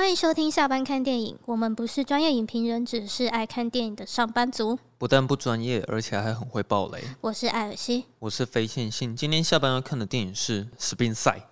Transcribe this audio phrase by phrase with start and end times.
[0.00, 1.38] 欢迎收听下班看电影。
[1.44, 4.78] 我们不是专业影评人，只是爱看电影的上班族。
[4.96, 7.04] 不但不专业，而且还很会爆雷。
[7.20, 9.14] 我是艾尔西，我是非线性。
[9.14, 11.46] 今天下班要看的电影是《史宾赛》。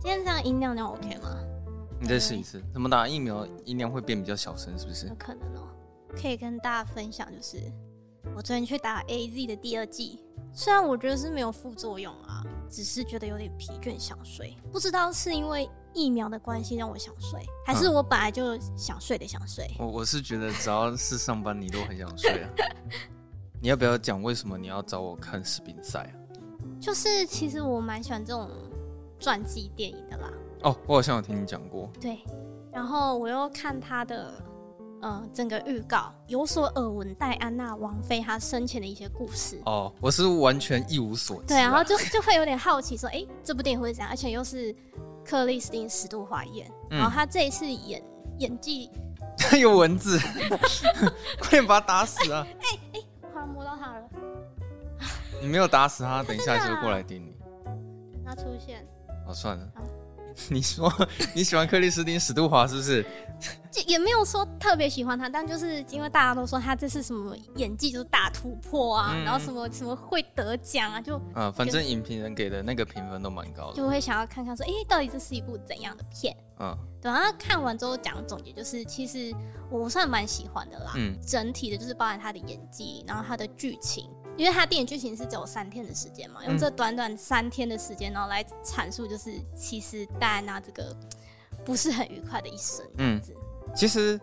[0.00, 1.36] 今天这样音量，量 OK 吗？
[2.00, 2.62] 你再试一次。
[2.72, 4.78] 怎么打疫苗音量会变比较小声？
[4.78, 5.08] 是不是？
[5.08, 5.66] 有可能哦。
[6.10, 7.60] 可以跟大家分享，就是
[8.36, 10.20] 我昨天去打 AZ 的第二剂。
[10.58, 14.56] 虽然我觉得是没有副作用啊，只是觉得有点疲倦想睡。
[14.72, 19.70] 不知道是因为疫苗的关系让我想睡，还是我本来就想睡的想睡。
[19.78, 22.50] 我我是觉得只要是上班你都很想睡啊。
[23.60, 26.16] 你要不要讲为什么你要找我看视频赛啊？
[26.80, 28.50] 就是其实我蛮喜欢这种
[29.20, 30.32] 传记电影的啦。
[30.62, 31.92] 哦，我好像有听你讲过。
[32.00, 32.20] 对，
[32.72, 34.32] 然后我又看他的。
[35.02, 39.60] 嗯、呃，整个预告有所耳闻，戴安娜王妃她生前的一些故事。
[39.66, 41.46] 哦，我是完全一无所知、啊。
[41.48, 44.10] 对，然后就 就会有点好奇，说，哎、欸，这部电影会怎样？
[44.10, 44.74] 而且又是
[45.24, 48.02] 克里斯汀·史都华演，嗯、然后他这一次演
[48.38, 48.90] 演技，
[49.36, 50.18] 他有文字，
[51.40, 52.46] 快点把他打死啊！
[52.46, 54.08] 哎哎、欸欸，好像摸到他了。
[55.42, 57.34] 你没有打死他，等一下就会过来顶你。
[58.24, 58.86] 他出现。
[59.26, 59.64] 哦，算了。
[59.74, 59.82] 啊
[60.50, 60.92] 你说
[61.34, 63.04] 你喜欢克里斯汀·史都华是不是？
[63.70, 76.34] 就也没有说特别喜欢他，但就是因为大家都说他这是什么演技就是大突破啊，嗯、然后什么什么会得奖啊，就啊，反正影评人给的那个评分都蛮高的，就会想要看看说，哎、欸，到底这是一部怎样的片？
[76.58, 77.10] 嗯，对。
[77.10, 79.34] 然后看完之后讲总结，就是其实
[79.70, 80.92] 我算蛮喜欢的啦。
[80.96, 84.08] 嗯，整体的就是包含他的演技，然后他的剧情。
[84.36, 90.94] 因为它电影剧情是只有三天的时间嘛，用这短短三天的时间，然后来阐述，就是其实戴安娜这个
[91.64, 92.84] 不是很愉快的一生。
[92.98, 93.20] 嗯，
[93.74, 94.20] 其实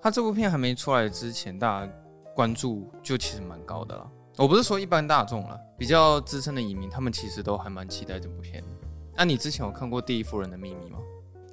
[0.00, 1.92] 他这部片还没出来之前，大家
[2.34, 4.10] 关注就其实蛮高的了。
[4.36, 8.68] 我不是说一般大众了，比较资深的影迷，他们其实都还蛮期待这部片的。
[9.14, 10.98] 那、啊、你之前有看过《第一夫人的秘密》吗？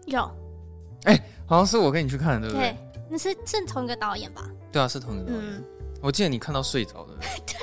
[0.05, 0.19] 有。
[1.05, 2.75] 哎、欸，好像是我跟你去看的，对不对？
[2.93, 4.49] 对，那是是同一个导演吧？
[4.69, 5.41] 对啊，是同一个导演。
[5.41, 5.63] 嗯、
[6.03, 7.13] 我记得你看到睡着的。
[7.47, 7.55] 对。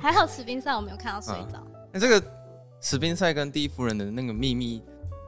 [0.00, 1.64] 还好史宾赛我没有看到睡着。
[1.92, 2.22] 那、这个
[2.80, 4.82] 史宾赛跟第一夫人的那个秘密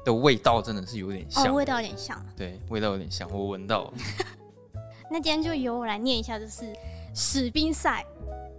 [0.05, 2.21] 的味道真的是有点像，哦、味道有点像。
[2.37, 3.93] 对，味道有点像，我闻到了。
[5.09, 6.75] 那今天就由我来念一下，就是
[7.15, 8.05] 史宾赛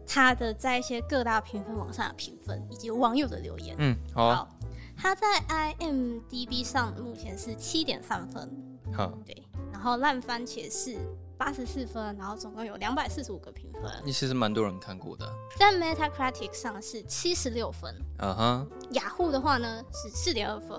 [0.05, 3.75] 他的在一些各大评分网上的评分以及网友的留言。
[3.79, 4.49] 嗯，好，啊好。
[4.95, 8.49] 他在 IMDB 上目前是七点三分。
[8.93, 9.43] 好，对。
[9.71, 10.97] 然后烂番茄是。
[11.37, 13.83] 八十四分，然后总共有两百四十五个评分。
[14.03, 15.31] 你其实蛮多人看过的。
[15.57, 17.93] 在 Metacritic 上是七十六分。
[18.19, 18.67] 嗯哼。
[18.91, 20.77] 雅虎的话呢是四点二分。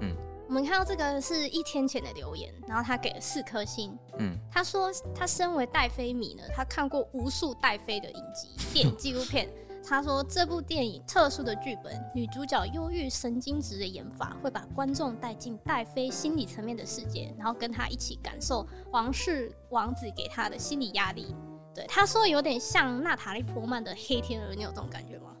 [0.00, 0.14] 嗯。
[0.46, 3.96] 我们看到这个是一天前的留言，然后他给了四颗星。
[4.18, 4.36] 嗯。
[4.50, 9.48] 他说他身为戴妃迷呢，他看过无数戴妃的影集、电影、纪录片。
[9.86, 21.34] 他说：“这部电影特殊的剧本，女主角忧郁神经质的演法，会把观众带进戴妃心理层面的世界，然后跟她一起感受皇室王子给她的心理压力。”
[21.74, 25.32] 对，他说有点像娜塔莉波曼的《黑天鹅》，你有这种感觉吗？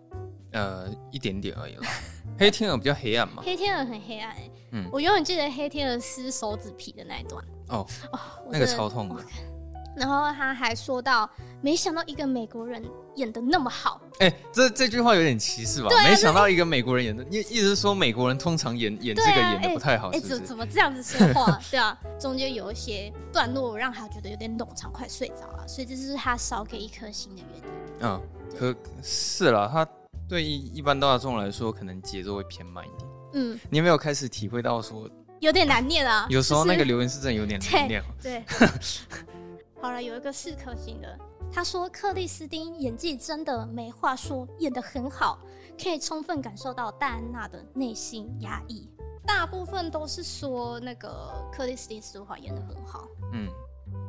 [0.50, 1.86] 呃，一点点而已啦。
[2.36, 3.40] 黑天鹅比较黑暗嘛？
[3.44, 4.50] 黑天鹅很黑暗、欸。
[4.72, 7.44] 嗯，我永远记得黑天鹅撕手指皮的那一段。
[7.68, 8.18] 哦哦，
[8.50, 9.22] 那个超痛的。
[9.96, 11.28] 然后他还说到，
[11.60, 12.82] 没想到一个美国人
[13.16, 14.00] 演的那么好。
[14.20, 15.88] 哎、欸，这这句话有点歧视吧？
[15.94, 20.34] 啊、没想到一个美国人演的，你意思是说美国人通常演演这个演的不太好是不是？
[20.34, 21.60] 哎、欸，怎怎么这样子说话？
[21.70, 27.64] 对啊，中间有一些段落让他觉得有点冗长，快睡着了，所以这是他少给一颗星的原因。
[28.00, 28.20] 嗯，
[28.58, 29.86] 可是啦，他
[30.28, 33.10] 对一般大众来说，可能节奏会偏慢一点。
[33.34, 35.08] 嗯，你有没有开始体会到说
[35.40, 36.26] 有点难念啊？
[36.30, 38.02] 有时候那个留言是真的有点难念。
[38.20, 38.44] 对。
[38.48, 38.58] 对
[39.84, 41.18] 好了，有一个四颗星的，
[41.52, 45.38] 他说克里斯汀演技真的没话说，演得很好，
[45.78, 48.88] 可以充分感受到戴安娜的内心压抑。
[49.26, 53.46] 大部分都是说那个克里斯汀史都华演得很好，嗯。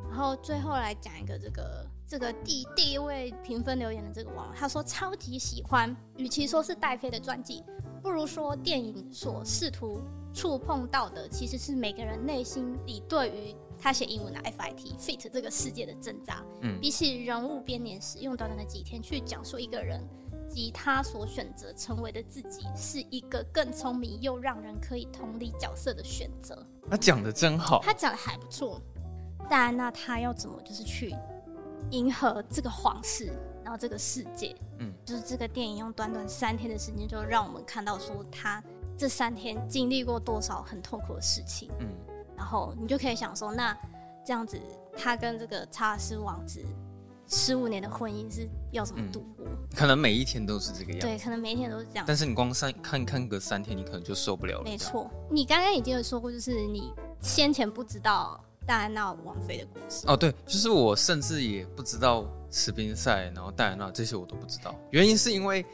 [0.07, 7.65] 然后最后来讲一个这个这个第第一位评分留言的这个网友，他说超级喜欢，与其说是戴妃的传记，
[8.01, 9.99] 不如说电影所试图
[10.33, 13.55] 触碰到的，其实是每个人内心里对于。
[13.85, 20.01] 他写英文的 F I T fit 这个世界的挣扎，嗯，比起人物编年史，用短短的几天去讲述一个人
[20.49, 26.65] 及他所选择成为的自己，是一个更聪明又让人可以同理角色的选择。
[26.89, 28.81] 他讲的真好，他讲的还不错。
[29.47, 31.15] 戴安娜他要怎么就是去
[31.91, 33.31] 迎合这个皇室，
[33.63, 38.63] 然后这个世界，嗯，就是这个电影用短短三天的时间，就让我们看到说他
[38.97, 41.87] 这三天经历过多少很痛苦的事情，嗯。
[42.35, 43.77] 然后你就可以想说，那
[44.25, 44.59] 这样子，
[44.97, 46.63] 他跟这个查尔斯王子
[47.27, 49.45] 十五年的婚姻是要怎么度过？
[49.47, 51.07] 嗯、可能每一天都是这个样子。
[51.07, 52.05] 对，可能每一天都是这样。
[52.07, 54.63] 但是你光三看看个三天，你可能就受不了了。
[54.63, 56.91] 没错，你刚刚已经有说过，就是你
[57.21, 60.05] 先前不知道戴安娜王妃的故事。
[60.07, 64.75] 哦，对，就是我甚至也不知道斯宾塞，然后戴安娜这些我都不知道。
[64.91, 65.65] 原因是因为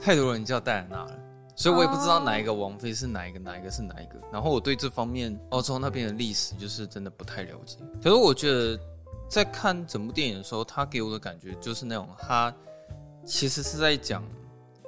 [0.00, 1.18] 太多人叫戴安娜了，
[1.56, 4.14] 所以我也不知道哪一个王妃是哪一个，哪一个是哪一个。
[4.30, 7.78] 然后我对这方面欧洲那边的历史就是真的不太了解。
[8.00, 8.78] 可是我觉得。
[9.28, 12.54] 在看整部电影的时候，他给我的感觉就是那种，他
[13.24, 14.22] 其实是在讲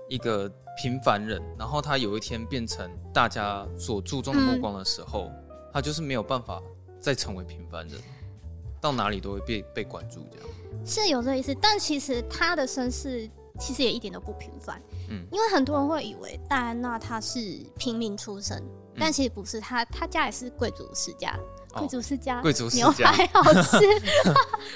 [0.08, 0.48] 一个
[0.80, 6.62] 平凡人，然后他有一天变成大家所注重的目光的时候，嗯、他就是没有办法
[7.00, 8.00] 再成为平凡人，
[8.80, 10.48] 到哪里都会被被关注，这样
[10.86, 11.52] 是有这个意思。
[11.60, 17.38] 但其实他的身世其实也一点都不平凡，嗯，因为很多人会以为戴安娜她是
[17.76, 21.38] 平民出身，嗯、但其实不是，她她家也是贵族世家。
[21.70, 23.76] 贵族世家，贵族世家牛排好吃。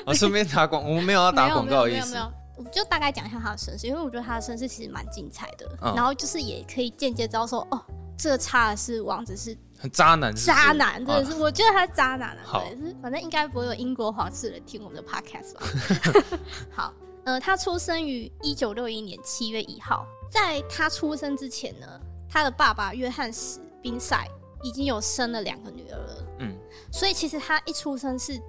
[0.04, 2.12] 我 顺便打广，我们没有要打广告的意思。
[2.12, 5.66] 没有，没有，没有，我就大概讲一下他的身世，因为我觉得他的身世其实蛮精彩的。
[5.80, 7.82] 嗯、然后就是也可以间接知道说，哦，
[8.16, 12.42] 这个查尔斯王子是很渣男是是，渣男真的是，啊、我觉得他是渣男啊。
[12.44, 16.38] 好对，是反正应该不会有英国皇室人听我们的 podcast 吧？
[16.70, 16.92] 好，
[17.24, 21.86] 呃，他出生于一九六一年七月一号，在他出生之前呢，
[22.28, 24.26] 他的爸爸约翰史宾塞
[24.62, 26.26] 已经有生了两个女儿了。
[26.40, 26.56] 嗯。
[26.90, 28.40] 所以其实他一出生是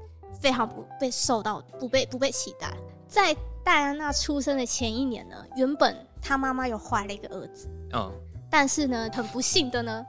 [0.42, 2.76] 非常不被受到不被不被期待。
[3.08, 8.12] 在戴安娜出生的前一年呢，原本他妈妈有怀了一个儿子，嗯，
[8.50, 10.04] 但是呢，很不幸的呢，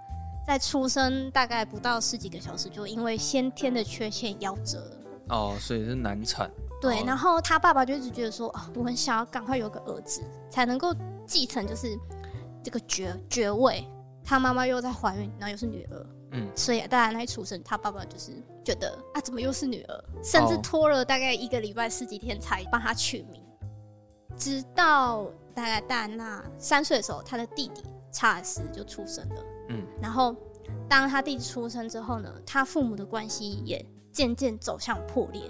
[0.46, 4.96] 在出生大概不到十几个小时，就因为先天的缺陷夭折了。
[5.28, 6.50] 哦，所以是难产。
[6.84, 10.94] 对，然后他爸爸就一直觉得说，哦，我很想要赶快有个儿子，才能够
[11.26, 11.98] 继承就是
[12.62, 13.86] 这个爵爵位。
[14.22, 16.06] 他妈妈又在怀孕，然后又是女儿。
[16.32, 18.32] 嗯，所以戴安娜一出生，他爸爸就是
[18.64, 20.04] 觉得啊，怎么又是女儿？
[20.22, 23.40] 甚至拖了大概一个礼拜十几天才帮他取名。
[24.36, 29.44] 直到大概戴安娜三岁的时候，他的弟弟查尔斯就出生了。
[29.68, 30.34] 嗯，然后
[30.88, 35.42] 当他弟弟出生之后呢，他父母的关系也渐渐走向破裂。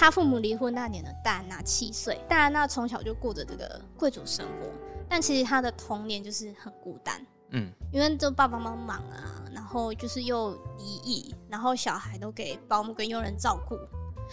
[0.00, 2.18] 他父母离婚那年的，戴安娜七岁。
[2.26, 4.66] 戴安娜从小就过着这个贵族生活，
[5.06, 7.22] 但其实她的童年就是很孤单。
[7.50, 13.76] 嗯，因为这爸爸妈妈忙啊，然后就是又离异，然后小孩都给保姆跟佣人照顾，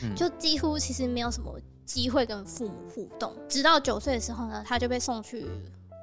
[0.04, 3.36] 嗯，就几乎其实没有什么机会跟父母互动。
[3.50, 5.48] 直到九岁的时候呢，他就被送去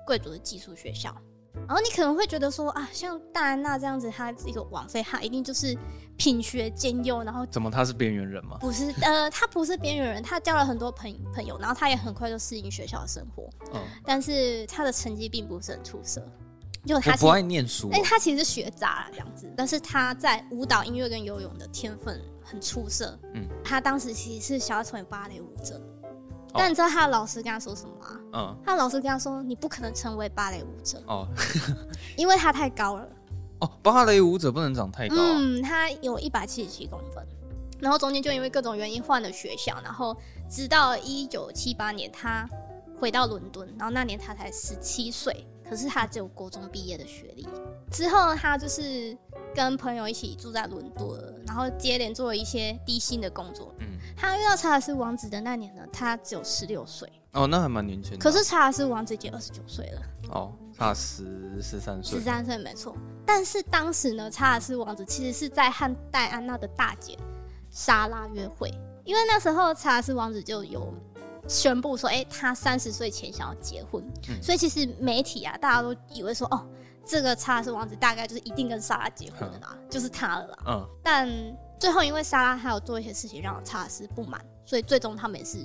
[0.06, 1.10] 贵族的寄宿学校。
[1.66, 5.76] 然后你可能会觉得说啊，像戴安娜这样子，她一个王妃，她一定就是
[6.16, 8.58] 品学兼优，然后怎么她是边缘人吗？
[8.60, 13.48] 不是，呃，她不是边缘人，她交了很多朋朋友，然后她也很快就适应学校的生活。
[13.72, 16.22] 嗯，但是她的成绩并不是很出色。
[16.86, 23.18] 就他不爱念书，哎，他其实是学渣这样子，但是他在舞蹈、音乐跟游泳的天分很出色。
[23.32, 25.80] 嗯，他当时其实是想要成为芭蕾舞者，
[26.54, 28.20] 但你知道他的老师跟他说什么吗？
[28.32, 31.26] 嗯，他的老师跟他说：“你不可能成为芭蕾舞者哦，
[32.16, 33.08] 因为他太高了。”
[33.60, 35.16] 哦，芭蕾舞者不能长太高。
[35.18, 37.26] 嗯，他有一百七十七公分，
[37.80, 40.16] 然后中间就因为各种原因换了学校，然后
[40.50, 42.48] 直到一九七八年他
[42.98, 45.46] 回到伦敦，然后那年他才十七岁。
[45.66, 47.48] 可是他只有国中毕业的学历。
[47.90, 49.16] 之后他就是
[49.54, 53.74] 跟朋友一起住在伦敦，然后接连做了一些低薪的工作。
[53.78, 57.10] 嗯，他遇到查尔斯王子的那年呢，他只有十六岁。
[57.32, 58.18] 哦，那还蛮年轻的。
[58.18, 60.02] 可是查尔斯王子已经二十九岁了。
[60.30, 62.18] 哦，差十十三岁。
[62.18, 62.96] 十三岁没错。
[63.26, 67.18] 但是当时呢，查尔斯王子其实是在和戴安娜的大姐
[67.70, 68.72] 莎拉约会，
[69.04, 70.92] 因为那时候查尔斯王子就有。
[71.46, 76.66] 宣布说：“哎、欸，他三十岁前想要结婚，嗯、所以其实媒体啊，大家都以为说，哦，
[77.04, 80.58] 这个查尔斯王子大概就是一定跟莎拉结婚的啦，嗯、就是他了啦。
[80.66, 81.28] 嗯，但
[81.84, 85.58] 最后因为莎拉还有做一些事情让查尔斯不满，所以最终他们也是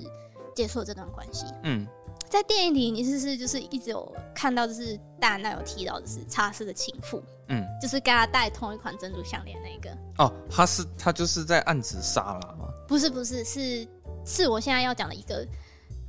[0.54, 1.46] 结束了这段关系。
[1.62, 1.86] 嗯，
[2.28, 9.96] 在电影里，你是不是就是一直有看到，就是戴安娜有提到的是查尔斯的情妇，嗯，就是跟他戴同一款珍珠项链那个。
[10.18, 12.68] 哦，他是他就是在暗指莎拉吗？
[12.86, 13.88] 不是，不是，是
[14.26, 15.42] 是我现在要讲的一个。”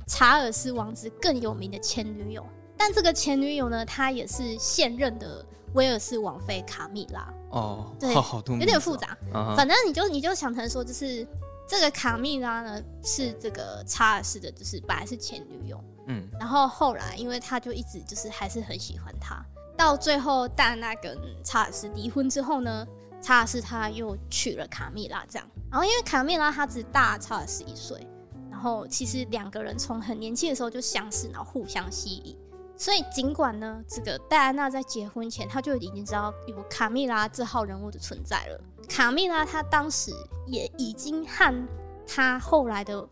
[0.06, 2.44] 查尔斯王子更有名的前女友，
[2.76, 5.42] 但这个前女友呢，她也是现任的
[5.72, 7.32] 威尔士王妃卡米拉。
[7.52, 9.16] 哦，对，好好有点复杂。
[9.32, 9.54] Uh.
[9.54, 11.26] 反正你就你就想成说，就是
[11.68, 15.78] 这个卡蜜拉呢，是这个查尔斯的，就是本来是前女友。
[16.08, 19.40] 嗯，然后后来因为他就一直就是还是很喜欢她，
[19.76, 22.86] 到最后戴安娜跟查尔斯离婚之后呢，
[23.20, 25.48] 查尔斯他又娶了卡蜜拉，这样。
[25.70, 28.04] 然后因为卡蜜拉她只大查尔斯一岁。
[28.50, 32.38] 然后其实两个人从很年轻的时候就相识，然后互相吸引。
[32.82, 38.60] 所以尽管呢，这个戴安娜在结婚前，她就已经知道有卡蜜拉这号人物的存在了。
[38.88, 40.10] 卡蜜拉她当时
[40.48, 41.68] 也已经和
[42.04, 43.08] 她后来的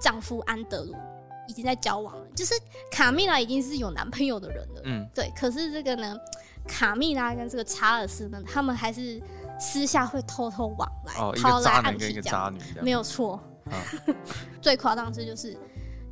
[0.00, 0.96] 丈夫安德鲁
[1.46, 2.52] 已经在交往了，就是
[2.90, 4.82] 卡蜜拉已经是有男朋友的人了。
[4.86, 5.32] 嗯，对。
[5.36, 6.16] 可是这个呢，
[6.66, 9.22] 卡蜜拉跟这个查尔斯呢，他们还是
[9.56, 13.38] 私下会偷偷往来，哦，抛来暗去，一个渣女，没有错。
[13.70, 13.78] 啊、
[14.60, 15.56] 最夸张的就是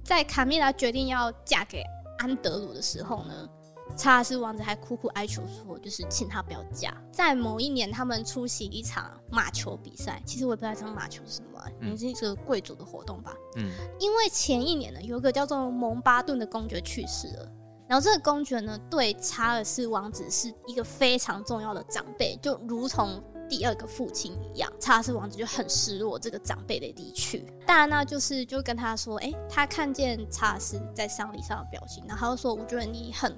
[0.04, 1.82] 在卡蜜拉决定要嫁给
[2.20, 3.48] 安德鲁的时候呢。
[3.96, 10.22] 查尔斯王子还苦苦哀求说：“就是请他不要嫁。”在某一年，他们出席一场马球比赛。
[10.24, 13.34] 其实我也不知道这场马球是什么、啊，嗯，是一个贵族的活动吧。
[13.56, 17.52] 嗯，因为前一年呢，有一个叫做蒙巴顿的公爵去世了。
[17.88, 23.20] 然后这个公爵呢，对查尔斯王子是一个非常重要的长辈，就如同
[23.50, 24.72] 第二个父亲一样。
[24.80, 27.44] 查尔斯王子就很失落这个长辈的离去。
[27.66, 33.36] 戴安娜，就是就跟他说：“哎、欸，他看见查尔斯在丧礼上的表情，然后他就说：‘我觉得你很’。”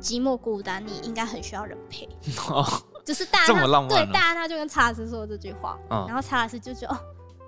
[0.00, 2.04] 寂寞孤单，你应该很需要人陪。
[2.48, 2.66] 哦，
[3.06, 3.54] 就是大家
[3.88, 6.98] 对大安娜就跟查尔斯说这句话，哦、然后查尔斯就觉得哦，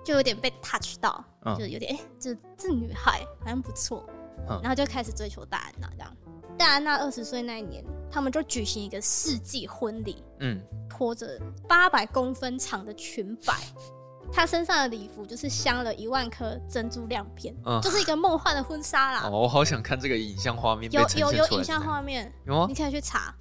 [0.03, 3.97] 就有点被 touch 到，哦、就有点哎，这这女孩好像不错，
[4.47, 5.89] 哦、然后就开始追求戴安娜。
[5.91, 6.17] 这样，
[6.57, 10.59] 戴安娜二十岁那一年，他们就举行一个世纪婚礼，嗯，
[10.89, 13.53] 拖着八百公分长的裙摆。
[14.29, 19.21] 她身上的礼服就是镶了一万颗珍珠亮片，嗯，就是一个梦幻的婚纱啦。
[19.23, 20.91] 哦，我好想看这个影像画面。
[20.91, 22.65] 有有有影像画面，有吗？
[22.67, 23.33] 你可以去查。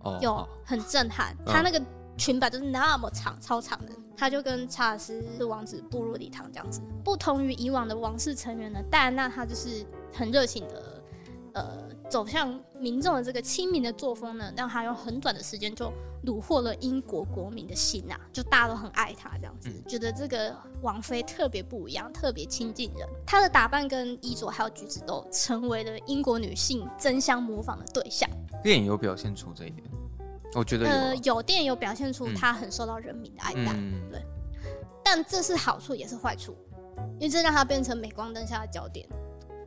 [0.00, 1.34] 哦，有，很震撼。
[1.46, 1.80] 他那个
[2.18, 3.92] 裙摆就是那么长，超长的。
[4.16, 6.82] 他就跟查尔斯王子步入礼堂这样子。
[7.02, 11.02] 不同于以往的王室成员呢，戴安娜她就是很热情的，
[11.54, 11.93] 呃。
[12.08, 15.92] 走向民众的这个亲民的作风呢，让他用很短的时间就
[16.24, 23.08] 虏获了英国国民的心啊，就大家都很爱他这样子，嗯、觉得这个王妃特别不一样，特别亲近人。
[23.26, 28.28] 她的打扮跟衣着还有举止都成为了英国女性争相模仿的对象。
[28.62, 29.84] 电影有表现出这一点，
[30.54, 34.22] 我觉得有、啊、呃，有电影有表现出她很受到人民的爱戴，嗯、对。
[35.02, 36.56] 但这是好处也是坏处，
[37.18, 39.06] 因为这让她变成镁光灯下的焦点。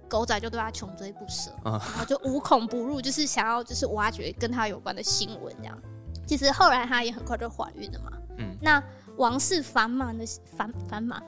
[0.07, 5.77] 狗仔就对他穷追不舍，然后就无孔不入，就是想要就是挖掘跟他有关的新闻这样。
[6.25, 8.11] 其实后来她也很快就怀孕了嘛。
[8.37, 8.83] 嗯，那
[9.15, 10.25] 王室繁忙的
[10.57, 11.23] 繁繁忙，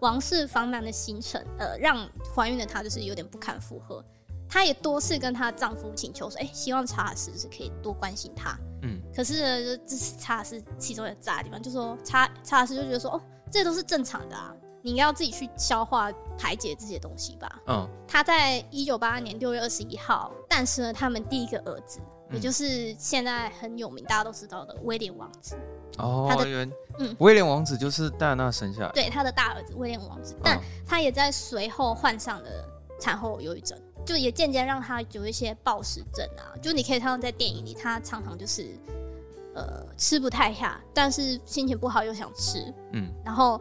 [0.00, 4.04] 王室繁忙的行程，呃，让怀孕的她就是有点不堪负荷。
[4.46, 8.58] 她也多次跟她丈夫请求说，哎、欸，希望查尔斯是可以多关心她。
[8.82, 14.54] 嗯，可是呢，这是查尔斯其中的渣的地方，就说查查尔斯就觉得说，哦，这都是正常的啊。
[14.82, 17.60] 你应该要自己去消化排解这些东西吧。
[17.66, 25.56] 嗯，他在一九八二年六月二十一号诞生了他们第一个儿子，嗯、也就是现在很有名、大家都知道的威廉王子。
[25.98, 26.68] 哦，他的
[26.98, 32.48] 嗯，威廉王子就是戴安娜生下来，对，他的大儿子威廉王子，但他也在随后患上了
[32.98, 36.56] 产后忧郁症，就也渐渐让他有一些暴食症啊。
[36.62, 38.70] 就你可以看到在电影里，他常常就是
[39.54, 43.60] 呃吃不太下，但是心情不好又想吃，嗯，然后。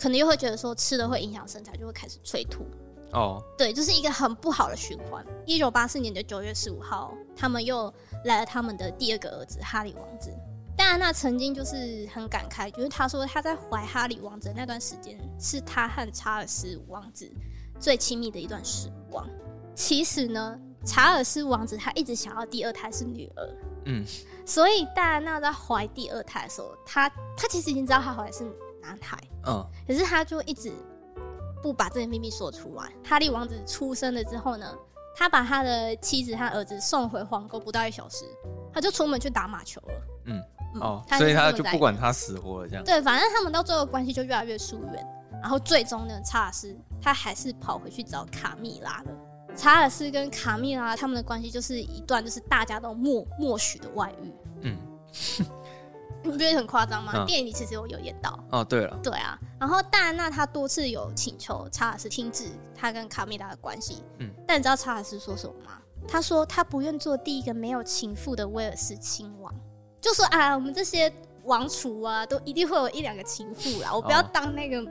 [0.00, 2.64] 可能又会觉得说吃了会影响身材，就会开始催吐。
[3.12, 3.42] 哦，oh.
[3.58, 5.22] 对，这、就是一个很不好的循环。
[5.44, 7.92] 一九八四年的九月十五号，他们又
[8.24, 10.32] 来了他们的第二个儿子哈里王子。
[10.74, 17.30] 戴安娜曾经就是很感慨，就是她说她在怀哈里王子那段时间，是他和查尔斯王子
[17.78, 19.28] 最亲密的一段时光。
[19.74, 23.54] 其实呢，查尔斯王子他一直想要第二胎是女儿，
[23.84, 24.06] 嗯，
[24.46, 28.50] 所以戴安娜在怀第二胎的时候，她她其实已经知道她怀的是。
[28.82, 29.14] 男孩，
[29.46, 30.72] 嗯，可是他就一直
[31.62, 32.90] 不把这个秘密说出来。
[33.04, 34.66] 哈利王子出生了之后呢，
[35.16, 38.24] 他把他的妻子和儿子送回皇宫，不到一小时，
[38.72, 39.94] 他就出门去打马球了。
[40.26, 40.42] 嗯，
[40.74, 42.84] 嗯哦，所以他就不管他死活了，这样。
[42.84, 45.06] 对，反正他们到最后关系就越来越疏远。
[45.40, 49.10] 然后最终呢，查尔斯他还是跑回去找卡蜜拉了。
[49.56, 54.32] 查尔斯跟卡蜜拉他们的关系就是一段就是大家都默默许的外遇。
[54.60, 54.76] 嗯。
[56.40, 57.12] 觉得很夸张吗？
[57.14, 58.38] 嗯、电影里其实我有演到。
[58.50, 59.38] 哦，对了，对啊。
[59.58, 64.02] 然后戴安娜她多次有请求查尔斯停止他跟卡米拉的关系。
[64.18, 64.30] 嗯。
[64.46, 65.72] 但你知道查尔斯说什么吗？
[66.08, 69.54] 他说他不愿做第一个没有情妇的威尔士亲王，
[70.00, 71.12] 就说啊，我们这些
[71.44, 73.94] 王储啊，都一定会有一两个情妇啦。
[73.94, 74.82] 我不要当那个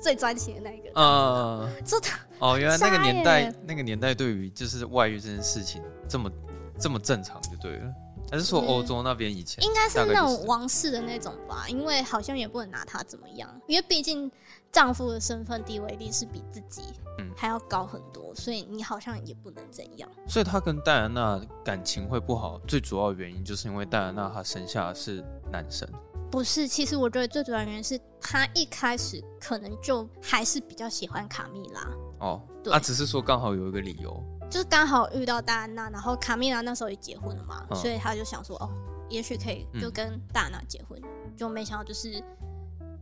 [0.00, 1.00] 最专情的那个。
[1.00, 1.68] 哦。
[1.84, 6.30] 这他哦，原来那个年代，那个年代对于就是外遇这件事情这么
[6.78, 7.94] 这么正常就对了。
[8.30, 14.30] 还是说欧洲那边以前、嗯、应该是那种王室的那种吧，因为好像也不能拿他怎么样，因为毕竟
[14.72, 16.82] 丈夫的身份地位一定是比自己
[17.18, 20.08] 嗯还要高很多，嗯、所以你好像也不能怎样。
[20.26, 25.88] 所以他跟戴安娜感情会不好，最主要原因就是因为戴安娜她生下的是男生。
[26.30, 31.80] 不是，其实我觉得最主要原因是他一开始可能就还是比较喜欢卡蜜拉。
[32.18, 34.20] 哦，对，他、啊、只是说刚好有一个理由。
[34.50, 38.70] 就是刚好遇到戴安娜，然后卡蜜拉那时候也结婚了嘛，哦、所以他就想说，哦，
[39.08, 42.22] 也许可以就跟戴安娜结婚，嗯、就没想到就是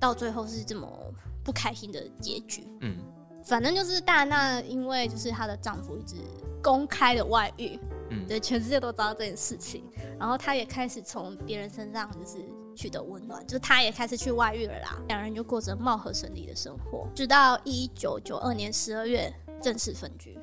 [0.01, 0.89] 到最后是这么
[1.45, 2.67] 不开心的结局。
[2.81, 2.97] 嗯，
[3.45, 6.17] 反正就是戴安娜，因为就是她的丈夫一直
[6.63, 7.79] 公开的外遇，
[8.11, 9.85] 嗯，对，全世界都知道这件事情，
[10.19, 12.39] 然后她也开始从别人身上就是
[12.75, 20.39] 取得温暖，就是她也开始去外遇了啦，两人就过着貌合神离的生活，直到一九九二年十二月正式分居。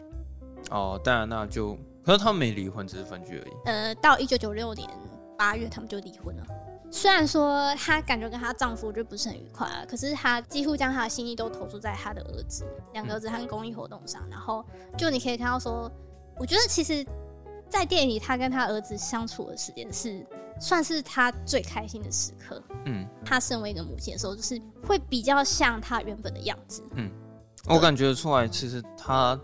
[0.71, 3.51] 哦，戴安娜就，可是他们没离婚，只是分居而已。
[3.65, 4.89] 呃，到一九九六年
[5.37, 6.45] 八月，他们就离婚了。
[6.91, 14.21] 虽然说她感觉跟她丈夫就不是很愉快啊，可是她几乎将她的心意都投注在她的儿子、两个儿子和公益活动上。
[14.29, 14.65] 然后
[14.97, 15.91] 就你可以看到说，
[16.37, 17.05] 我觉得其实，
[17.69, 20.25] 在电影里她跟她儿子相处的时间是
[20.59, 22.59] 算是她最开心的时刻。
[22.85, 26.83] 嗯，她身为一个母亲的时候，就是会比较像她原本的样子。
[26.95, 27.11] 嗯，
[27.67, 29.39] 我感觉得出来，其实她。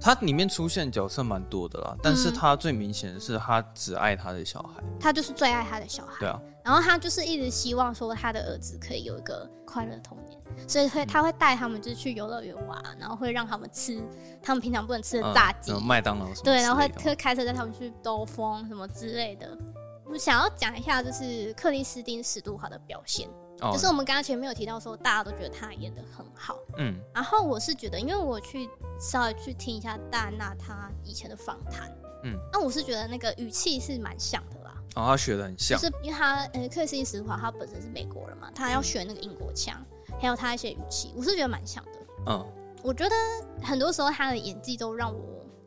[0.00, 6.14] 他里面出现角色蛮多的啦，但是他最明显的是他只爱他的小孩，他就是最爱他的小孩。
[6.20, 14.00] 对啊，然后他就是一直希望说他的儿子可以有一个快乐的童年，所以会他会带他们就是去游乐园玩，然后会让他们吃
[14.42, 16.44] 他们平常不能吃的炸鸡，麦当劳什么。
[16.44, 19.58] 对，然后会会开车带他们去兜风什么之类的。
[20.06, 23.28] 我想要讲一下就是克里斯汀·史都华的表现。
[23.72, 28.68] 就是我们刚刚前面有提到说，大家都觉得他演的很好，嗯，然后我是觉得，因为我去
[29.00, 39.84] 稍微去听一下戴安娜她以前的访谈，嗯，那我是觉得那个语气是蛮像的啦，哦，他学的很像，就是因为他呃，克里斯汀史华他本身是美国人嘛，他要学那个英国腔，
[40.20, 41.90] 还有他一些语气，我是觉得蛮像的，
[42.26, 42.46] 嗯，
[42.82, 43.14] 我觉得
[43.60, 45.20] 很多时候他的演技都让我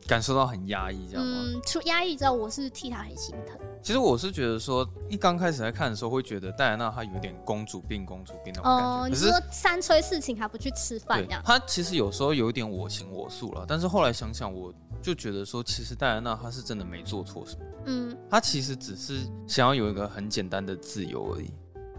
[0.06, 1.42] 感受到很压抑，这样吗？
[1.44, 3.58] 嗯，除压抑之后，我是替他很心疼。
[3.82, 8.86] 其实我是觉得说，一刚开始在看的时候，会觉得戴安娜她有点公主病、公主病那种感觉。
[8.86, 11.42] 哦，你说三催四请还不去吃饭这样？
[11.44, 14.72] 她其实有时候有一点我行我素了，但是后来想想，我
[15.02, 17.62] 就觉得说，其实戴安娜她是真的没做错什么。
[17.86, 21.50] 嗯，她其实只是想要有一个很简单的自由而已。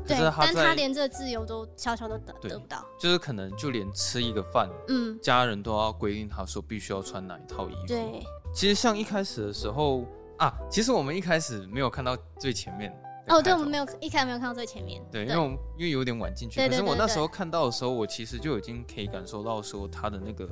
[0.08, 2.86] 对，但她连这个自由都悄悄都得得不到。
[2.98, 7.88] 就是可能就连吃一个饭，嗯，家人都要规定她说必须要穿哪一套衣服。
[7.88, 10.06] 对，其实像一开始的时候。
[10.38, 12.92] 啊，其实我们一开始没有看到最前面
[13.28, 15.34] 哦，对，我们没有一开始没有看到最前面，对，对。
[15.34, 20.50] 因为我们因为有点晚进去，可是我那时候看到的时候，我其实就已经可以感受到说他的那个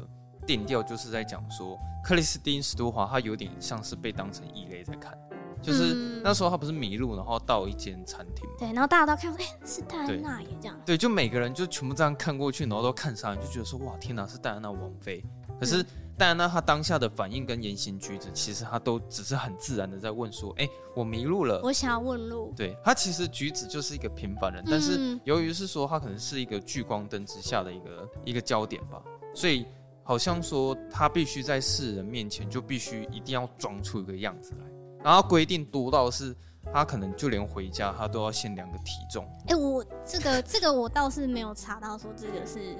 [0.48, 5.18] 定调就是在讲说克里斯汀史都华他有点像是被当成异类在看，
[5.62, 15.22] 就是那时候他不是迷路，然后到一间餐厅，对，然后大家都看，哎、欸，是戴安娜耶这样，对，就每个人就全部这样看过去，然后都看上，就觉得说哇，天哪，是戴安娜王妃，
[15.60, 15.86] 可是。
[16.12, 29.02] 嗯戴安娜她当下的反应跟言行举止，其实她都只是很自然的在问说：“哎、欸，我迷路了，我想要问路。”对，她其实举止就是一个平凡人，嗯、但是由于是说她可能是一个聚光灯之下的一个一个焦点吧，
[29.34, 29.66] 所以
[30.04, 34.66] 好像说她必须在世人面前就必须一定要装出一个样子来，
[35.04, 36.36] 然后规定多到是
[36.72, 39.26] 他可能就连回家他都要先量个体重。
[39.48, 42.76] 哎、欸，我这个这个我倒是没有查到说这个是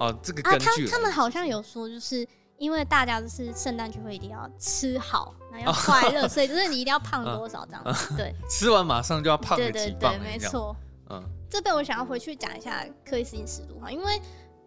[0.00, 2.26] 哦，这个根据、啊、他他们好像有说就是。
[2.62, 8.16] 因为大家都是圣诞聚会一定要吃好，然后要快乐， 所以就是你一定要胖多少这样子。
[8.16, 9.56] 对， 吃完马上就要胖。
[9.56, 10.76] 对对对，没错。
[11.10, 11.20] 嗯，
[11.50, 14.22] 这边我想要回去讲一下克里斯汀史都华，因为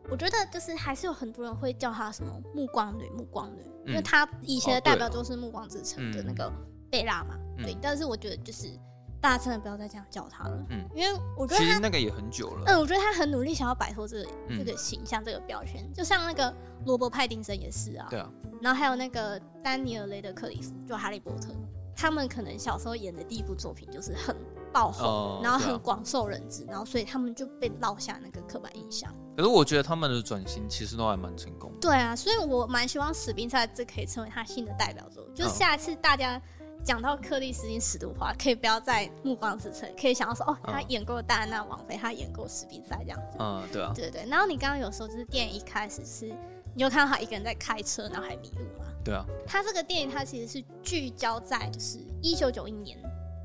[0.10, 6.52] 我觉得就是还是有很多人会叫她什么暮光女、暮光女，因为她以前的代表作是暮光之城的那个
[6.92, 7.38] 贝拉嘛。
[7.58, 8.78] 对，但是我觉得就是。
[9.22, 16.54] 大家真的不要再这样叫他了，嗯，因为我觉得其实那个也很久了，嗯，我觉得他很努力想要摆脱这个、嗯、这个形象、这个标签，就像那个
[16.86, 18.30] 罗伯·派丁森也是啊，对啊，
[18.62, 21.50] 然后还有那个丹尼尔·雷德克里斯，就哈利波特，
[21.96, 24.36] 他们可能小时候演的第一部作品就是很
[24.72, 29.12] 爆红，哦、然后很广受人知，啊、然后所以他们就被落下那个刻板印象。
[29.36, 36.40] 可是我觉得他们的转型其实都还蛮成功的，对啊，所以我蛮希望史宾赛这可以成为他新的代表作，就是下一次大家。
[36.86, 43.38] 讲到克里斯汀史都华，可以不要再目光之城，可以想到说，哦，他演过戴安娜王妃，他演过史宾赛这样子。
[43.40, 44.24] 嗯，对啊，对对。
[44.30, 46.28] 然后你刚刚有说，就是电影一开始是，
[46.76, 48.86] 你就看到他一个人在开车，然后还迷路嘛？
[49.04, 49.26] 对啊。
[49.48, 53.00] 他这个电影，他其实是聚焦在就是一九九一年，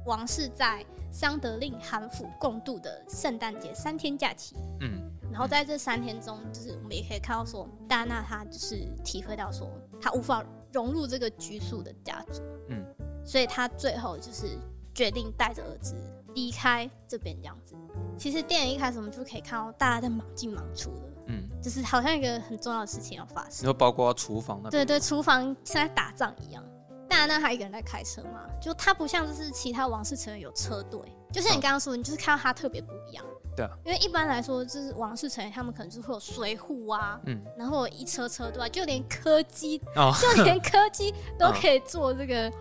[0.04, 4.54] 王室在桑德令韩府共度的圣诞节三天假期。
[4.80, 5.10] 嗯。
[5.32, 9.66] 然后在这三天中，就是我们也可以看到说，戴安娜她就是体会到说，
[9.98, 12.42] 她无法融入这个拘束的家族。
[12.68, 12.84] 嗯。
[13.24, 14.58] 所以他最后就是
[14.94, 15.94] 决定带着儿子
[16.34, 17.74] 离开这边这样子。
[18.18, 23.64] 其实电影一开始我们就可以看到大家在忙进忙出的，嗯，就是好像一个很重要的事情要发生。
[23.64, 26.64] 然后包括厨房那边，对对，厨房像在打仗一样。
[27.08, 31.00] 当然，那他一个人在开车嘛，就他不像就是其他王室成员有车队，
[31.32, 33.24] 就像你刚刚说，你就是看到他特别不一样。
[33.56, 42.52] 对啊，因为一般来说就是王室成员，他们可能就是会有随扈啊，嗯，然后一车车队，就连柯基，哦，就连柯基 都可以坐这个。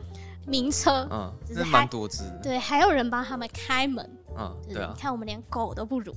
[0.50, 6.14] 名车，嗯，就是蛮多只，对，还有人帮他们开门，嗯，对啊，你看我们连狗都不如，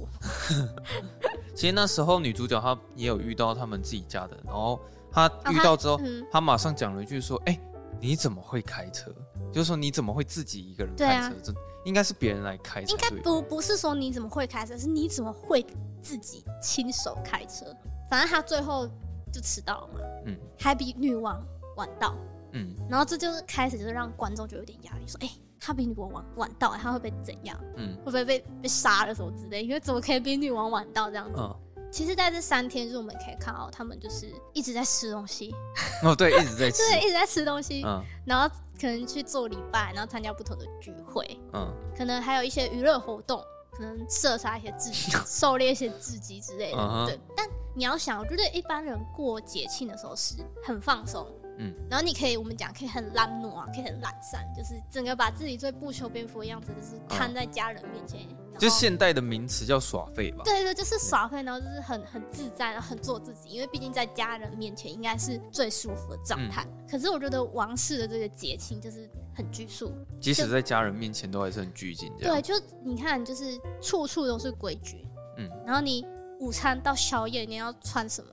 [1.54, 5.98] 其实那时候女主角她也有遇到他们自己家的，然后她遇到之后，
[6.30, 7.60] 她、嗯、马上讲了一句说：“哎、欸，
[8.00, 9.14] 你怎么会开车？
[9.52, 11.34] 就是说你怎么会自己一个人开车？
[11.42, 12.90] 这、啊、应该是别人来开车。
[12.90, 15.64] 应该不不是说你怎么会开车，是你怎么会
[16.00, 17.66] 自己亲手开车？
[18.08, 18.88] 反正她最后
[19.30, 21.38] 就迟到了嘛，嗯，还比女王
[21.76, 22.14] 晚到，
[22.52, 25.32] 嗯，然后这就是开始，就是让观众就有点压力，说：哎、欸。”
[25.64, 27.56] 他比女王晚晚到，他会被怎样？
[27.76, 29.62] 嗯，会不会被被杀了什么之类？
[29.62, 31.38] 因为怎么可以比女王晚到这样子？
[31.38, 31.56] 嗯，
[31.88, 35.54] 其实在这三天，就是我们可以看到他们就是一直在吃东西。
[36.02, 37.84] 哦，对，一直在吃， 对，一直在吃东西。
[37.86, 41.24] 嗯，然后可能去做礼拜，然后参加不同的聚会。
[41.52, 46.78] 嗯，可能还有一些娱乐活动，可能射杀一些自己，狩猎一些自己之类的。
[46.78, 50.34] 嗯、对，但你要想，我觉得一般人过节庆的时候是
[50.64, 51.24] 很放松。
[51.62, 58.20] 嗯，然后你可以，我们讲可以很懒惰啊，可以很懒散，就是整个把自己最不修边幅的样子，就是摊在家人面前。
[58.28, 60.42] 嗯、就现代的名词叫耍废吧？
[60.44, 63.48] 对对，就是耍废，然后就是很很自在，然后很做自己。
[63.48, 66.66] 因为毕竟在家人面前应该是最舒服的状态。
[66.66, 72.12] 嗯、可是我觉得王室的这个节庆就是很拘束，即使在家人面前都还是很拘谨。
[72.18, 75.06] 对，就你看，就是处处都是规矩。
[75.38, 76.04] 嗯，然后你
[76.40, 78.30] 午餐到宵夜你要穿什么，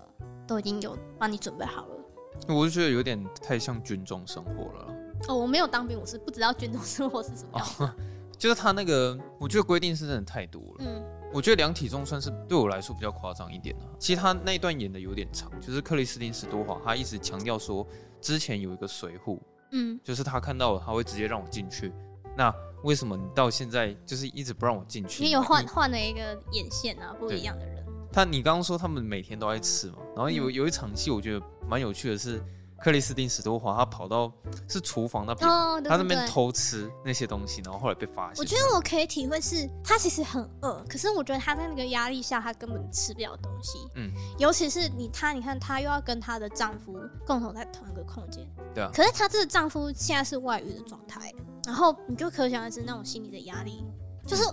[0.48, 1.96] 都已经有帮你准备好了。
[2.48, 4.96] 我就觉得有点太像军中生活了。
[5.28, 7.68] 哦，我没有当兵，我是不知道军中生活是什么样。
[7.80, 7.96] 哦，
[8.38, 10.76] 就是他那个，我觉得规定是真的太多了。
[10.80, 13.86] 嗯，我觉得量体重算是对我来说比较夸张一点的。
[14.00, 17.86] 其实他那一段演的有点长，就是克里斯汀·史多华，他一直强调说，
[18.22, 21.94] 之前有一个随护，嗯，就是他看到了，他会直接让我进去。
[22.38, 25.22] 那为什么你到现在就是一直不让我进去？
[25.22, 27.86] 你有换换了一个眼线啊，不一样的人。
[28.12, 29.98] 他，你刚刚说他们每天都在吃嘛？
[30.16, 32.44] 然后有有一场戏，我觉得蛮有趣的是，
[32.82, 34.32] 克里斯汀史多华他跑到
[34.68, 38.36] 是厨房那边，哦、他那边偷吃那些东西，然后后来被发现。
[38.40, 43.78] 我觉得我可以体会是，他其实很饿，可是我觉得他在那个压力下，他根本吃不了东西。
[43.96, 48.90] 嗯，尤其是你他，你看他又要跟她的丈夫共同在同一个空间，对啊。
[48.92, 51.32] 可是她这个丈夫现在是外遇的状态，
[51.66, 53.86] 然后你就可想而知那种心理的压力，
[54.26, 54.44] 就是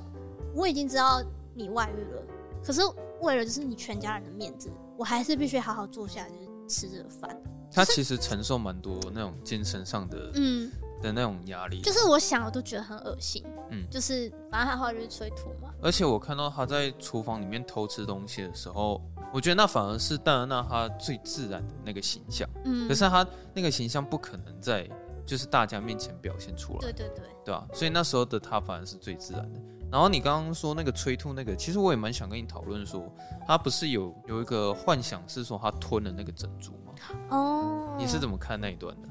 [0.55, 1.23] 我已经知道
[1.55, 2.23] 你外遇了，
[2.63, 2.83] 可是。
[3.21, 7.37] 为了就是你全家人的面子，我还是必须好好坐下来，就是吃这个饭。
[7.73, 10.71] 他其实承受蛮多那种精神上的，嗯，
[11.03, 11.83] 的那种压力。
[11.83, 13.45] 就是我想，我都觉得很恶心。
[13.71, 15.71] 嗯，就是反正他后来就是催吐嘛。
[15.83, 19.03] 而且我看到他在厨房里面偷吃东西的时候，
[19.33, 22.49] 我觉得那反而是戴安娜她最自然的那个形象。
[22.65, 24.89] 嗯，可是他那个形象不可能在
[25.27, 26.79] 就是大家面前表现出来。
[26.79, 27.67] 对对对，对吧？
[27.75, 29.61] 所以那时候的他反而是最自然的。
[29.97, 33.11] 然后你刚刚说那个催吐那个，其实我也蛮想跟你讨论说，
[33.47, 36.93] 他不是有有一个幻想是说他吞了那个珍珠吗？
[37.31, 39.09] 哦，你是怎么看那一段的？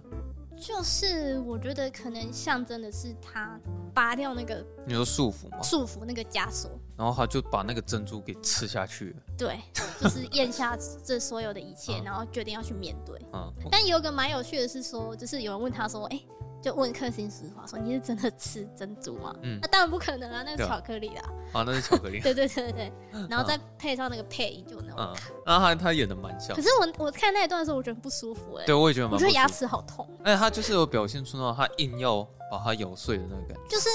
[0.55, 3.59] 就是我觉得可能象征的是他
[3.95, 5.59] 拔掉那个你说束缚吗？
[5.63, 9.15] 束缚那个枷锁，然后他就把那个珍珠给吃下去了。
[9.35, 9.59] 对，
[9.99, 13.19] 就是咽下这所有的一切， 然后决定要去面对。
[13.33, 16.21] 嗯，但有个蛮有趣的是说，就是有人问他说，哎。
[16.65, 21.21] 就问克星斯汀史多华说：“你是真的吃珍珠吗？”嗯，那当然不可能啊，那是巧克力啦。
[21.53, 22.19] 啊，那是巧克力。
[22.25, 22.91] 对对对对，
[23.29, 25.15] 然后再配上那个配音，就那种。
[25.45, 26.55] 然后他他演的蛮像。
[26.55, 28.65] 可是我我看那一段的时候，我觉得不舒服哎。
[28.65, 29.13] 对，我也觉得蛮。
[29.13, 30.09] 我觉得牙齿好痛。
[30.23, 33.61] 哎，他就是有表现出那种他硬要把它咬碎的那个感觉。
[33.69, 33.87] 就是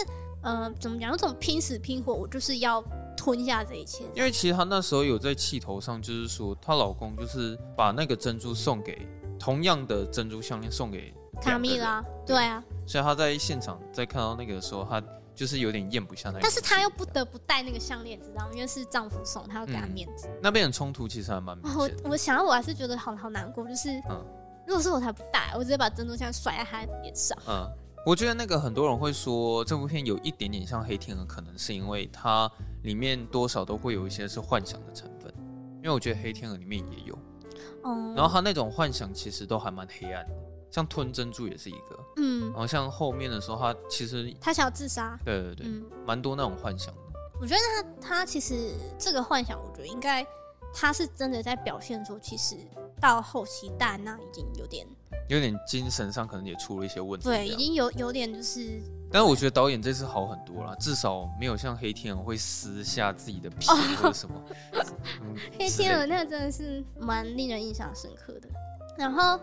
[0.43, 1.11] 呃，怎么讲？
[1.11, 2.81] 有种拼死拼活，我就是要
[3.17, 4.05] 吞下这一切。
[4.15, 9.07] 因为其实他那时候有在气头上，就是说她老公就是把那个珍珠送给
[9.41, 11.13] 同样的珍珠项链送给。
[11.41, 15.03] 卡蜜拉，对啊，所以他在现场在看到那个的时候，他
[15.35, 16.41] 就是有点咽不下那个。
[16.43, 18.51] 但是他又不得不戴那个项链，知道吗？
[18.53, 20.27] 因为是丈夫送，他要给他面子。
[20.29, 21.77] 嗯、那边的冲突其实还蛮明显。
[21.79, 24.23] 我我想到我还是觉得好好难过，就是，嗯，
[24.67, 27.39] 如果是我才不戴，我直接把珍珠像甩在他脸上。
[27.49, 27.67] 嗯，
[28.05, 32.51] 我觉得那个很多人会说这部片有一点点像黑天鹅，可能是因为它
[32.83, 35.33] 里面多少都会有一些是幻想的成分，
[35.77, 37.19] 因为我觉得黑天鹅里面也有，
[37.85, 40.35] 嗯，然后他那种幻想其实都还蛮黑暗的。
[40.71, 45.67] 像吞珍珠也是一个，嗯，然后像后面的时候，他其实他想要自杀，对对对，
[46.07, 47.01] 蛮、嗯、多那种幻想的。
[47.41, 47.61] 我觉得
[48.01, 50.25] 他他其实这个幻想，我觉得应该
[50.73, 52.57] 他是真的在表现说，其实
[53.01, 54.87] 到后期戴安娜已经有点
[55.29, 58.81] 有点精神上可能也出了一些问题，对，已经有有点就是。
[59.13, 64.35] 但是我觉得导演这次好很多了，至少没有像黑天鹅会撕下自己的皮或者什么。
[65.59, 68.49] 黑天鹅那真的是蛮令人印象深刻的，
[68.97, 69.41] 然后。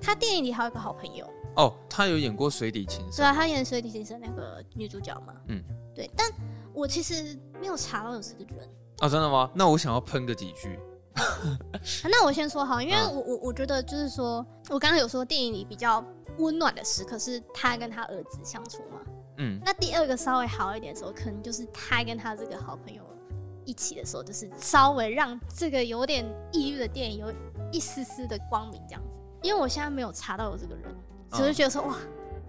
[0.00, 3.12] 他电影里还有一个好朋友哦，他有演过《水底情深》。
[3.16, 5.34] 对啊，他演《水底情深》那个女主角嘛。
[5.48, 5.62] 嗯，
[5.94, 6.08] 对。
[6.14, 6.30] 但
[6.72, 8.68] 我其实没有查到有这个人
[9.00, 9.08] 啊。
[9.08, 9.50] 真的吗？
[9.54, 10.78] 那我想要喷个几句。
[12.04, 16.04] 那我先说好，因为我我我觉得就是说，我刚刚有说电影里比较
[16.38, 18.89] 温暖的时刻是他跟他儿子相处嘛。
[19.40, 19.60] 嗯。
[19.64, 23.02] 那第二个稍微好一点的时候，可能就是他跟他这个好朋友
[23.64, 27.34] 一起的时候，就是稍微让这个有点抑郁的电影有
[27.72, 29.18] 一丝丝的光明这样子。
[29.42, 30.94] 因为我现在没有查到有这个人，
[31.32, 31.96] 只是觉得说哇，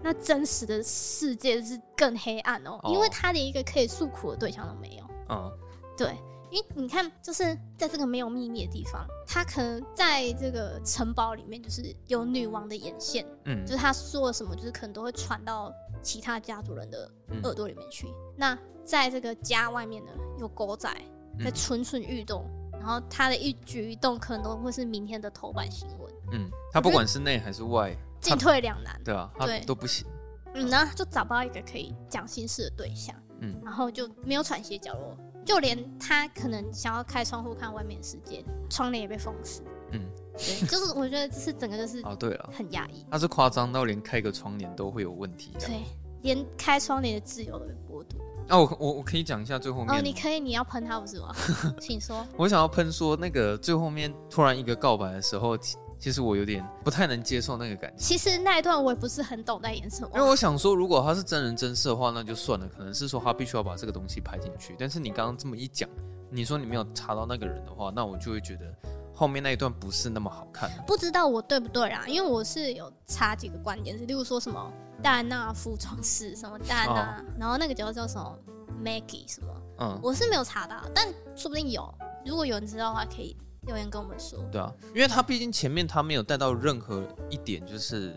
[0.02, 5.04] 那真实的世界是更黑暗哦，因为他连一个可以诉苦的对象都没有。
[5.30, 5.50] 嗯，
[5.96, 6.14] 对。
[6.52, 17.10] 因为你看，就是在这个没有秘密的地方，他可能在这个城堡里面，就是有女王的眼线，嗯，就是他说了什么，就是可能都会传到其他家族人的
[17.44, 18.06] 耳朵里面去。
[18.06, 20.94] 嗯、那在这个家外面呢，有狗仔
[21.42, 26.12] 在蠢蠢欲动，嗯、然后他的一举一动可能都会是明天的头版新闻。
[26.32, 29.00] 嗯，他不管是内还是外，进退两难。
[29.02, 30.06] 对啊，他都不行。
[30.52, 33.16] 嗯，然后就找不到一个可以讲心事的对象。
[33.40, 35.16] 嗯，然后就没有喘息角落。
[35.44, 39.62] 就连他可能想要开窗户看外面的世界，窗帘也被封死。
[39.90, 40.00] 嗯，
[40.36, 43.04] 对，就是我觉得这是整个就是哦，对了，很压抑。
[43.10, 45.52] 他是夸张到连开个窗帘都会有问题。
[45.58, 45.82] 对，
[46.22, 48.20] 连开窗帘的自由都被剥夺。
[48.48, 49.94] 那、啊、我我我可以讲一下最后面。
[49.94, 51.34] 哦，你可以，你要喷他不是吗？
[51.80, 52.26] 请说。
[52.36, 55.56] 我想要喷说那个最后面突然一个告白的时候。
[56.02, 57.96] 其实我有点不太能接受那个感觉。
[57.96, 60.10] 其实那一段我也不是很懂在演什么。
[60.16, 62.66] 因为我想说，如果他是真人真事的话，那就算了。
[62.76, 64.74] 可能是说他必须要把这个东西拍进去。
[64.76, 65.88] 但是你刚刚这么一讲，
[66.28, 68.74] 你说你没有查到那个人的话，那我就会觉得
[69.14, 70.68] 后面那一段不是那么好看。
[70.88, 72.02] 不知道我对不对啊？
[72.08, 78.36] 因为我是有查几个关键词，例如说什么戴安娜服装师，什么戴安娜，哦、然后那个叫叫什么
[78.84, 81.88] Maggie 什么，嗯，我是没有查到，但说不定有。
[82.26, 83.36] 如果有人知道的话，可以。
[83.66, 88.12] 留言跟我们说，对啊，因为他毕竟前面他没有带到任何一点，就是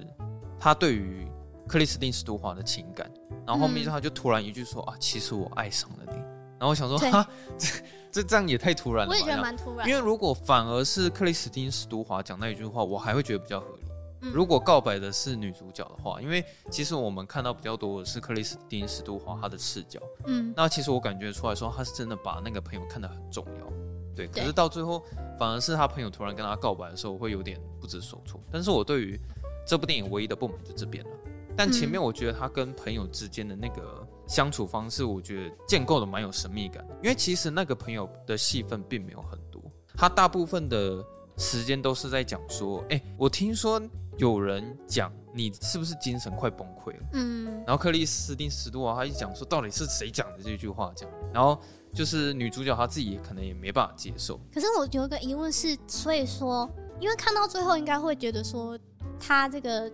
[0.59, 1.27] 他对于
[1.67, 3.09] 克里斯汀·史都华的情感，
[3.45, 6.17] 然后后面他就突然一句说、嗯、啊，其实我爱上了你，
[6.57, 7.27] 然后我想说哈，
[7.57, 7.67] 这
[8.11, 9.87] 这这样也太突然了，我也觉得蛮突然。
[9.87, 13.85] 因为如果反而是克里斯汀·史都华讲那一句话，我还会觉得比较合理。
[14.21, 23.84] 嗯、如果告白的是女主角的话，因为其实我们看到比较多的是克里斯汀·史都华她的视角，嗯，那其实我感觉出来说她是真的把那个朋友看得很重要。
[24.15, 25.03] 对，可是到最后
[25.37, 28.39] 反而是他朋友突然跟他告白的时候，我会有点不知所措。
[28.51, 29.19] 但是我对于
[29.67, 31.09] 这部电影唯一的不满就这边了。
[31.57, 36.85] 但前面我觉得他跟朋友之间的那个相处方式，我觉得建构的蛮有神秘感。
[37.01, 39.61] 因为其实那个朋友的戏份并没有很多，
[39.95, 41.03] 他大部分的
[41.37, 43.81] 时间都是在讲说：“哎，我听说
[44.17, 51.59] 有人讲你是不是精神快崩溃了？”嗯，然后克里斯汀·史都华他一讲说到底是谁讲的这句话，这样，然后。
[51.95, 54.39] 就是女主角她自己可能也没办法接受。
[54.53, 58.77] 可是我有一个疑问是，所以说，因为看到最后应该会觉得说，
[59.19, 59.89] 她这个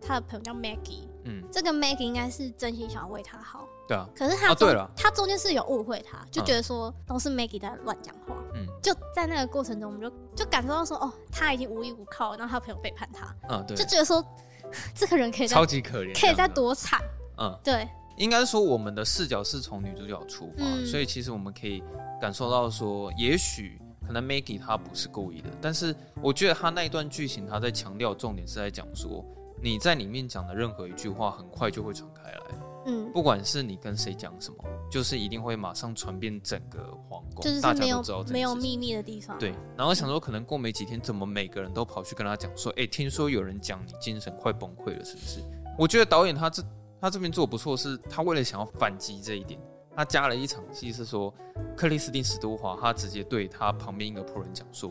[0.00, 3.66] 她的朋友叫 Maggie，嗯，这个 Maggie 应该是真心想要为她好。
[3.88, 4.06] 对啊。
[4.14, 8.36] 可是他对了，他中间是有误会他，就觉得说都是 Maggie 在乱讲话。
[8.54, 8.66] 嗯。
[8.82, 13.34] 就在那个过程中，我们就就感受到说，哦，他已经无依无靠，然后他朋友背叛他。
[13.48, 13.76] 嗯，对。
[13.76, 14.24] 就觉得说，
[14.94, 17.00] 这个人可以超级可怜，可以再多惨。
[17.38, 17.88] 嗯，对。
[18.16, 21.82] 应该说，我们的视角是从女主角出发，嗯、所以其实我们可以
[22.20, 29.24] 感受到说，也许可能 Maggie 她不是故意的，但是我觉得她那一段剧情，她在强调重点是在讲说，
[29.62, 32.40] 你在里面讲的任何一句话，很快就会传开来，
[32.86, 34.56] 嗯，不管是你跟谁讲什么，
[34.90, 39.38] 就是一定会马上传遍整个皇宫，就是大家都知道没有秘密的地方。
[39.38, 45.40] 对，然后想说，可能过没几天，怎么每个人都跑去跟他讲说，哎、欸，听说有人讲你精神快崩溃了，是不是？
[45.76, 46.64] 我觉得导演他这。
[47.00, 49.60] 他这边做的不错，是他为了想要反击这一点，
[49.94, 51.32] 他加了一场戏，是说
[51.76, 54.90] 克里斯汀·史都华他直接对他旁边一个仆人讲说：“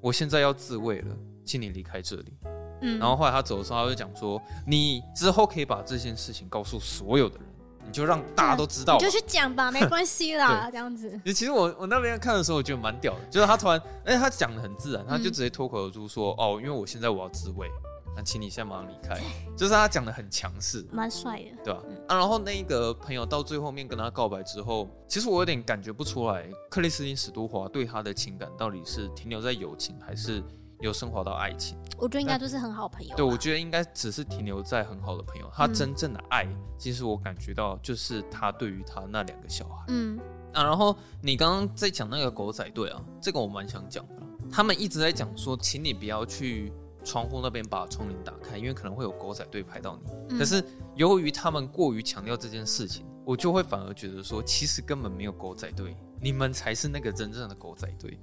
[0.00, 2.32] 我现在要自卫了，请你离开这里。”
[2.82, 7.46] 嗯，然后后来他走的时候，他就讲说：“你之后可以把这件事情告诉所有的人，
[7.86, 17.66] 你就让大家都知道，你就去讲吧，没关系啦，对这样子。”其实我我那边看的时候，我觉得蛮屌的，就是他突然，哎，他讲的很自然，他就直接脱口而出说：“哦，因为我现在我要自卫。”
[18.16, 19.20] 那请你现在马上离开，
[19.54, 21.82] 就是他讲的很强势，蛮帅的，对吧？
[21.86, 30.42] 嗯、啊，然后那个朋友到最后面跟他告白之后，其实我有点感觉不出来，克里斯汀·史都华对他的情感到底是停留在友情，还是
[30.80, 31.76] 有升华到爱情？
[31.98, 33.14] 我觉得应该就是很好朋友。
[33.14, 35.50] 对，我觉得应该只是停留在很好的朋友。
[35.52, 39.84] 他真正的爱，嗯、其实我感觉到就是他对于他那两个小孩。
[39.88, 40.18] 嗯。
[40.54, 44.22] 啊，然后你刚刚在讲那个狗仔队啊，这个我蛮想讲的。
[44.50, 46.72] 他们一直在讲说，请你不要去。
[47.06, 50.10] 窗户那边把窗帘打开，因为可能会有狗仔队拍到你。
[50.30, 50.62] 嗯、可是
[50.96, 58.18] 由于他们过于强调这件事情，我就会反而觉得说，其实根本没有狗仔队，你们才是那个真正的狗仔队。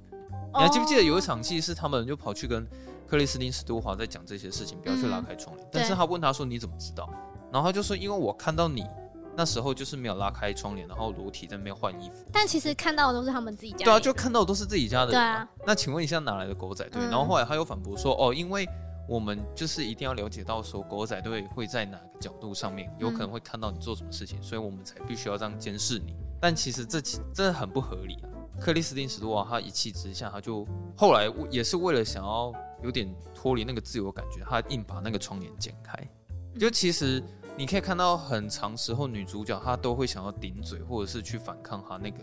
[0.52, 2.64] 哦、你还记不记得有一场戏是他们就跑去跟
[3.08, 5.66] 克里斯汀·史都华在讲这些事情，不要去拉开窗帘。
[5.66, 7.08] 嗯、但是他问他说：“你怎么知道？”
[7.50, 8.84] 然后他就说：“因为我看到你
[9.36, 13.84] 那时候就是没有拉开窗帘，然后裸体在那边换衣服。”但其实看到的都是他们自己家。
[13.84, 15.12] 对啊，就看到的都是自己家的人。
[15.12, 15.48] 对啊。
[15.66, 17.02] 那请问一下，哪来的狗仔队？
[17.02, 18.68] 嗯、然后后来他又反驳说：“哦，因为。”
[19.06, 26.16] 我们就是一定要了解到，说狗仔队会在哪个角度上面有可能会看到你做什么事情，所以我们才必须要这样监视你。
[26.40, 28.32] 但其实这其这很不合理啊。
[28.58, 30.66] 克里斯汀史都华他一气之下，他就
[30.96, 32.50] 后来也是为了想要
[32.82, 35.94] 有点脱离那个自由感觉，他硬把那个窗帘剪开。
[36.58, 37.22] 就其实
[37.56, 42.18] 你可以看到，很长时候女主角她都会想要顶嘴，或者是去反抗她那个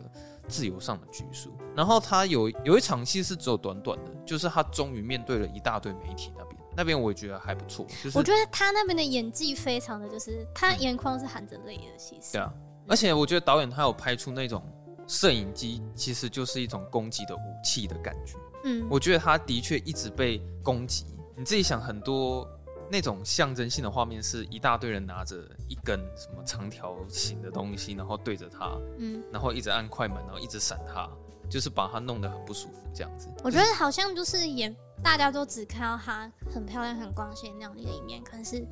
[0.47, 1.51] 自由上的拘束。
[1.75, 7.85] 然后她有有一场戏是只有短短的，就是她终于面对了一大堆媒体那边，那边我也觉得还不错。
[8.03, 12.33] 就是我觉得她那边的演技非常的就是，她眼眶是含着泪的，其实。
[12.33, 12.53] 对啊，
[12.87, 14.63] 而且我觉得导演他有拍出那种。
[15.07, 18.37] 摄影机其实就是一种攻击的武器的感觉。
[18.63, 21.05] 嗯，我觉得他的确一直被攻击。
[21.35, 22.47] 你自己想，很多
[22.91, 25.37] 那种象征性的画面，是一大堆人拿着
[25.69, 31.09] 一根什么长条形的东西，然后对着他，嗯，然后一直按快门，然后一直闪他，
[31.49, 33.29] 就是把他弄得很不舒服这样子。
[33.43, 34.69] 我觉得好像就是也
[35.01, 38.67] 大家都只看到他很漂亮、很光鲜亮丽的一面，可是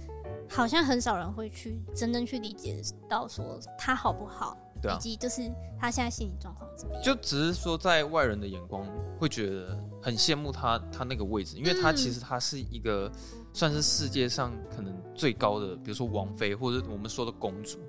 [0.50, 4.58] 好像很少人会去真正去理解到说他好不好。
[4.82, 7.04] 对啊，以及就是他现在心理状况怎么样？
[7.04, 8.86] 就只是说，在外人的眼光
[9.20, 13.12] 会觉得很羡慕他，他那个位置，因为他其实他是一个
[13.54, 17.80] 算是世界上可能最高的，比如说王妃或者我们说的公主，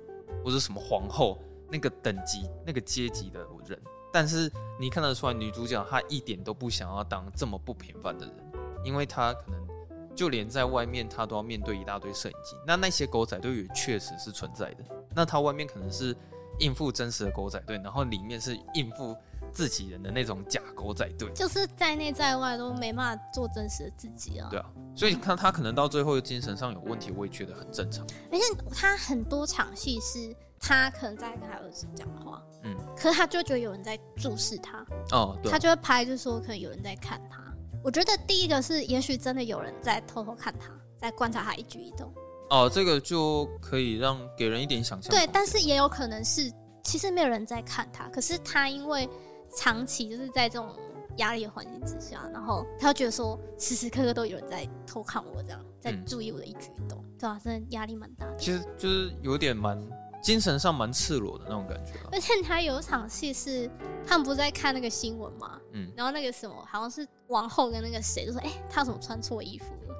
[0.43, 3.79] 或者什么皇后那个等级、那个阶级的人。
[4.13, 8.35] 但是你看得出来，女主角她一点都不想要当这么不平凡的人，
[8.83, 9.67] 因为她可能
[10.15, 14.83] 就连在外面她都要面对一大堆摄影机，那那些狗仔队也确实是存在的。
[15.15, 16.15] 那她外面可能是。
[16.59, 19.15] 应付真实的狗仔队，然后里面是应付
[19.53, 24.47] 自己人的那种假狗仔队，就是在内在外都没办法做真实的自己啊。
[24.49, 28.05] 对啊，所以看他可能到最后精神上有问题，我也觉得很正常。
[28.31, 37.41] 而且他很多场戏是他可能在跟他儿子讲话，嗯，可是他就觉得有人在注视他，哦，对，他就会拍，就是说可能有人在看他。
[37.83, 42.13] 我觉得第一个是，也许真的有人在偷偷看他，在观察他一举一动。
[42.51, 45.09] 哦，这个就可以让给人一点想象。
[45.09, 46.51] 对，但是也有可能是，
[46.83, 49.09] 其实没有人在看他，可是他因为
[49.55, 50.69] 长期就是在这种
[51.17, 57.41] 压力的环境之下，然后他觉得说时时刻刻都有人在偷看我，这样在注意我的一举一动，嗯、对吧、啊？
[57.43, 58.35] 真的压力蛮大的。
[58.37, 59.77] 其实就是有点蛮
[60.21, 61.93] 精神上蛮赤裸的那种感觉。
[62.11, 63.69] 而且他有一场戏是
[64.07, 65.59] 他们不是在看那个新闻吗？
[65.73, 69.95] 嗯，然后那个什么好像是王后跟那个谁就说：“哎、欸，他怎么穿错衣服了？”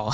[0.00, 0.10] 哦，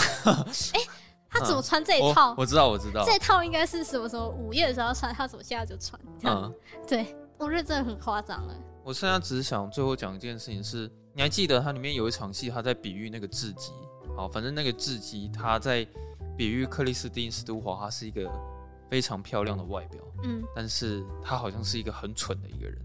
[0.74, 0.90] 哎、欸。
[1.32, 2.30] 他怎么穿这一套？
[2.32, 5.96] 嗯、我，我知道，我知道，这套应该是什么时候午夜的时候穿，他怎么现在就穿？
[6.24, 6.52] 嗯，
[6.88, 8.56] 对，我觉得真的很夸张哎。
[8.82, 13.72] 我现在只是想最后讲一件事情是，你还记得它里面有一场戏，他在比喻那个雉鸡。
[14.16, 15.86] 好，反正那个雉鸡，他在
[16.36, 18.30] 比喻克里斯汀斯都华，他是一个
[18.88, 22.78] 非常漂亮的外表，嗯，但是他好像是一个很蠢的一个人。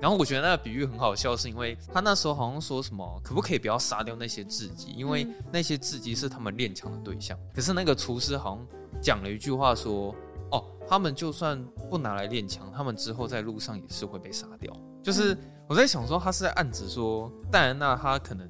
[0.00, 4.90] 然后我觉得那个比喻很好笑，是因为他那时候好像说什么，可不可以不要杀掉那些雉鸡？
[4.92, 7.38] 因为那些雉鸡是他们练枪的对象。
[7.54, 8.66] 可是那个厨师好像
[9.00, 10.14] 讲了一句话说
[10.52, 14.70] ：“哦，他们就算不拿来练枪，他们之后在路上也是会被杀掉。”
[15.06, 15.38] 就是
[15.68, 18.44] 我在想说，他是在暗指说戴安娜她可能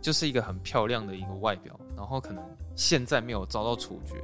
[0.00, 4.16] 就是一个很漂亮的一个外表，然后可能现在没有遭到处决，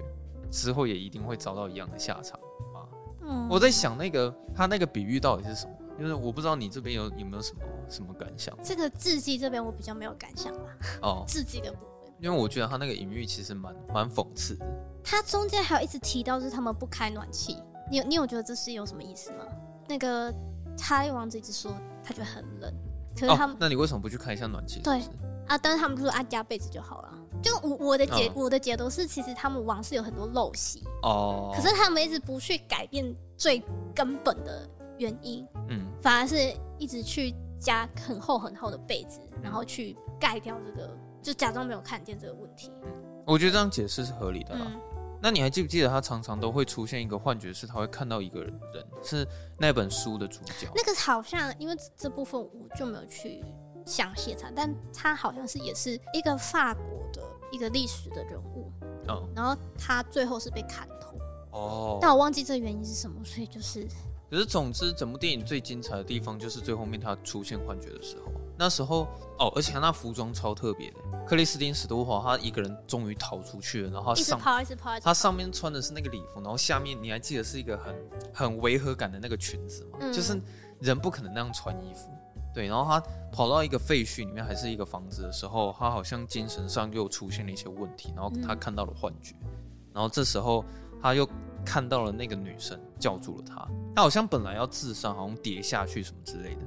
[0.50, 2.36] 之后也一定会遭到一样的下场
[2.74, 2.82] 啊。
[3.20, 5.72] 嗯，我在想那个他那个比喻到底是什么？
[5.96, 8.52] 就是我不知道你这边有有没有什么什么感想？
[8.60, 10.62] 这个字迹这边我比较没有感想吧。
[11.02, 14.66] 哦， 字迹的部分，因为我觉得他那个隐喻其实蛮蛮讽刺的。
[15.04, 19.44] 他中间还有一直提到是他们不开暖气，你有你有觉得这是有什么意思吗？
[19.88, 20.30] 那个
[20.78, 22.72] 他王子一直说他觉得很冷，
[23.14, 24.80] 可是他们、哦，那你为什么不去开一下暖气？
[24.80, 25.02] 对
[25.46, 27.14] 啊，但是他们就说啊加被子就好了。
[27.42, 33.62] 就我我的解、哦、我的解读是，其实他们王室有很多陋习哦，可是他们一直不去改变最
[33.94, 34.68] 根本的。
[34.98, 40.90] 原因，嗯，反而是一直去加很厚很厚的被子，然后去盖掉这个，
[41.22, 42.72] 就假装没有看见这个问题。
[42.82, 42.90] 嗯，
[43.24, 44.66] 我觉得这样解释是合理的啦。
[44.66, 44.80] 嗯，
[45.20, 48.61] 那你还记不记得他常常都会出现一个幻觉，是他会看到一个人，
[49.02, 49.26] 是
[49.59, 50.70] 那本书的主角。
[50.74, 53.44] 那个好像因为这部分我就没有去
[53.85, 58.70] 详细查，但他好像是也是一个法国的一个历史的人物。
[59.09, 61.16] 哦，然后他最后是被砍头。
[61.50, 63.87] 哦，但我忘记这原因是什么，所以就是。
[64.31, 68.31] 可是，总之，整部电影最精彩的地方就是最后面他出现幻觉的时候。
[68.58, 69.06] 那时候
[69.38, 70.96] 哦，而且他那服装超特别的。
[71.26, 77.94] 克里斯汀史都华他一个人终于逃出去了，然后上跑，一直跑，他上面穿的是那个礼服，然后下面你还记得是一个很
[78.34, 79.98] 很违和感的那个裙子吗？
[80.00, 80.40] 嗯、就是
[80.80, 82.11] 人不可能那样穿衣服。
[82.52, 83.00] 对，然后他
[83.30, 89.50] 跑到一个废墟里面，还是一个房子的时候，他好像精神上又出现了一些问题，然后他看到了幻觉，嗯、
[89.94, 90.64] 然后这时候
[91.00, 91.28] 他又。
[91.66, 96.61] 看到了那个女生叫住了他，他好像本来要自杀，好像跌下去什么之类的，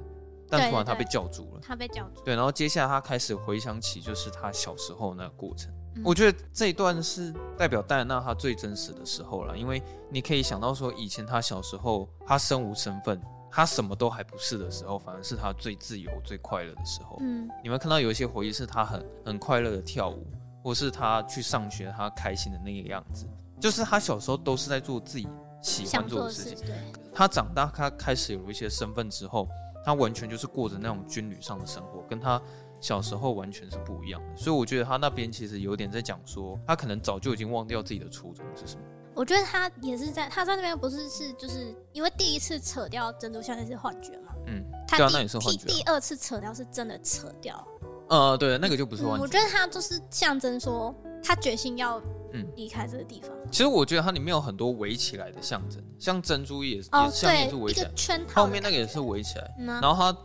[0.51, 1.61] 但突然他被叫住了。
[1.63, 2.21] 他被叫住。
[2.25, 5.71] 对，然后接下来他开始回想起就是他小时候那个过程。
[5.95, 13.21] 嗯、我觉得这一段是代表戴安娜她最真实的时候了，因为你可以想到说以前他小时候他身无身份，
[13.51, 17.17] 他什么都还不是的时候，反而是他最自由、最快乐的时候。
[17.19, 20.25] 嗯，你们看到有一些回忆是他很很快乐的跳舞，
[20.63, 23.25] 或是他去上学，他开心的那个样子，
[23.59, 25.27] 就是他小时候都是在做自己
[25.61, 26.65] 喜欢做的事情。
[26.65, 26.73] 对，
[27.13, 29.45] 他长大，他开始有一些身份之后，
[29.83, 32.41] 他完全就是过着那种军旅上的生活，跟他
[32.79, 34.37] 小时候完全是不一样的。
[34.37, 38.81] 所以我觉得他那边其实有点在讲说，他可能早就已经忘掉自己的初衷是什么。
[39.13, 45.65] 我觉得他也是在他在那边不是是就是因为第一次扯掉珍珠项链是幻觉嘛，嗯，他对啊，那也是幻觉。
[45.65, 47.67] 第二次扯掉是真的扯掉，
[48.07, 49.17] 呃，对，那个就不是幻觉。
[49.17, 52.01] 嗯，我觉得他就是象征说他决心要
[52.33, 53.31] 嗯离开这个地方。
[53.51, 57.91] 其实我觉得它里面有很多围起来的象征，像珍珠也是，哦，也像也是围起来，
[58.27, 60.17] 套，后面那个也是围起来，嗯啊、然后它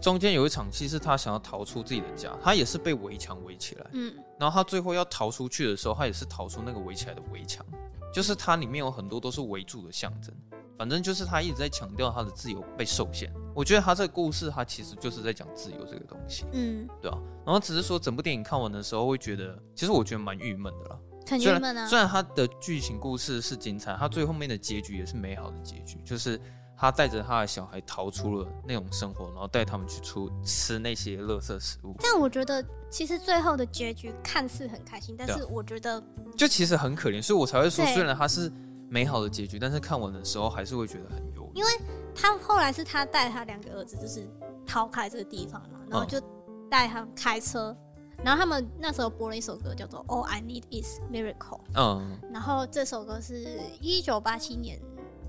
[0.00, 7.64] 中间有一场戏是他想要逃出自己的家，他也是被围墙围起来，嗯，然后他最后要逃出去的时候，他也是逃出那个围起来的围墙。
[8.12, 10.30] 就是它里面有很多都是围住的象征，
[10.76, 13.32] 反正就是他一直在强调他的自由被受限。
[13.54, 17.16] 我觉得他这个故事，他其实就是在讲自由这个东西，嗯，对啊。
[17.46, 20.98] 然后只是说整部电影看完的时候会觉得，其实我觉得蛮郁闷的啦。
[21.26, 21.86] 很郁闷啊。
[21.86, 26.40] 虽然他的剧情故事是精彩，他最后面的结局也是美好的结局，就是。
[26.74, 31.94] 他带着他的小孩逃出了那种生活，然后带他们去出吃那些垃圾食物。
[32.00, 36.02] 但我觉得，其实最后的结局看似很开心，但是我觉得
[36.36, 38.50] 就其实很可怜，所以我才会说，虽然他是
[38.88, 41.48] 美好的结局，但是看完的时候还是会觉得很忧。
[41.54, 41.70] 因为
[42.16, 44.28] 他后来是他带他两个儿子，就是
[44.66, 46.20] 逃开这个地方嘛，然后就
[46.68, 47.76] 带他们开车，
[48.24, 51.34] 然后他们那时候播了一首歌，叫做《All I Need Is Miracle》。
[51.74, 54.80] 嗯，然后这首歌是一九八七年。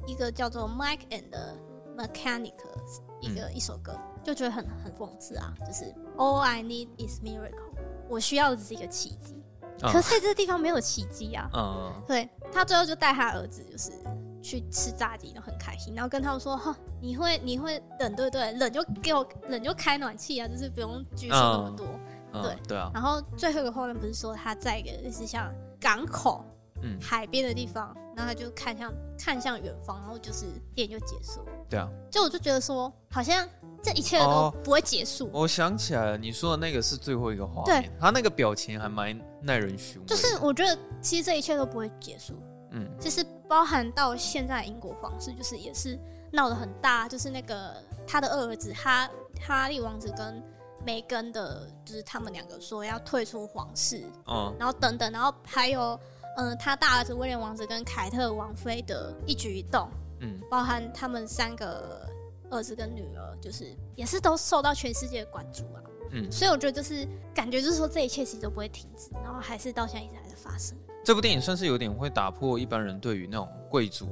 [0.05, 1.55] 一个叫做 Mike and the
[1.95, 5.85] Mechanics 一个、嗯、一首歌，就觉得很很讽刺啊，就是
[6.17, 7.71] All I need is miracle，
[8.09, 9.41] 我需要的只是一个奇迹，
[9.81, 11.49] 嗯、可是在这个地方没有奇迹啊。
[11.53, 13.93] 嗯，对，他最后就带他儿子就是
[14.41, 18.51] 去吃炸鸡，都很开心，然后跟他们说哈，你会你会冷对不对？
[18.51, 21.87] 冷就给我冷就开暖气啊，就是不用拘束那么多。
[22.33, 22.91] 嗯、对啊。
[22.93, 26.43] 然后最后一个画面不是说他在一个类似像港口。
[26.85, 31.39] 嗯，海边的地方，然后他就看向看向远方，然后就是电影就结束。
[31.69, 33.47] 对啊，就我就觉得说，好像
[33.81, 35.27] 这一切都不会结束。
[35.27, 40.05] 哦、我想起来了，你说的那个是最后一个画面，对，他那个表情还蛮耐人寻味。
[40.05, 42.33] 就是我觉得其实这一切都不会结束。
[42.71, 45.97] 嗯，其实包含到现在英国皇室，就是也是
[46.33, 49.09] 闹得很大，就是那个他的二儿子哈
[49.39, 50.43] 哈利王子跟
[50.85, 55.99] 梅根的，就是他们两个说要退出皇室，嗯，然后等等，然后还有。
[56.35, 59.87] 嗯，他大儿子威廉王子跟凯特王妃的一举一动，
[60.19, 62.09] 嗯，包含他们三个
[62.49, 70.75] 儿子跟女儿，就是也是都受到全世界的关注啊，嗯，所以我觉得就是感觉就是说这一切其实都不会停止，然后还是到现在一直还在发生。
[71.05, 74.09] 这部电影算是有点会打破一般人对于那种贵族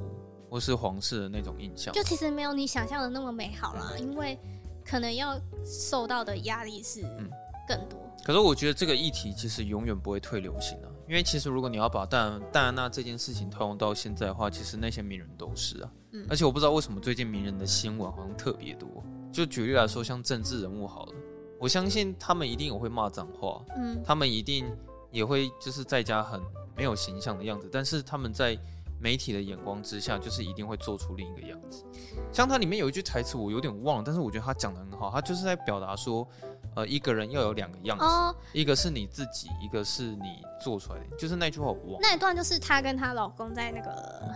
[0.48, 4.38] 或是皇室的那种印象，就其实没有你想象的那么美好啦，因为
[4.86, 7.02] 可能要受到的压力是
[7.68, 8.00] 更多。
[8.04, 8.24] 嗯。
[8.24, 10.90] 可是我觉得这个议题其实永远不会退流行啊。
[11.08, 15.92] 因为其实，如果你要把戴安戴安娜这件事情套用到现在的话，其实那些名人都是啊。
[16.12, 16.26] 嗯。
[16.30, 18.88] 而且我不知道为什么最近名人的新闻好像特别多。
[19.32, 21.14] 就举例来说，像政治人物好了，
[21.60, 23.62] 我相信他们一定也会骂脏话。
[23.76, 24.02] 嗯。
[24.06, 24.66] 他们一定
[25.12, 26.40] 也会就是在家很
[26.76, 28.58] 没有形象的样子，但是他们在
[29.02, 31.84] 媒体的眼光之下，就是一定会做出另一个样子。
[32.32, 36.28] 像它里面有一句台词，我有点忘了，但是我觉得他讲的很好，他就是在表达说。
[36.74, 42.00] 呃，一个人要有两个样子，oh, 一个是你自己，一个是你做出来的，就是那句话我忘了。
[42.02, 44.34] 那一段就是她跟她老公在那个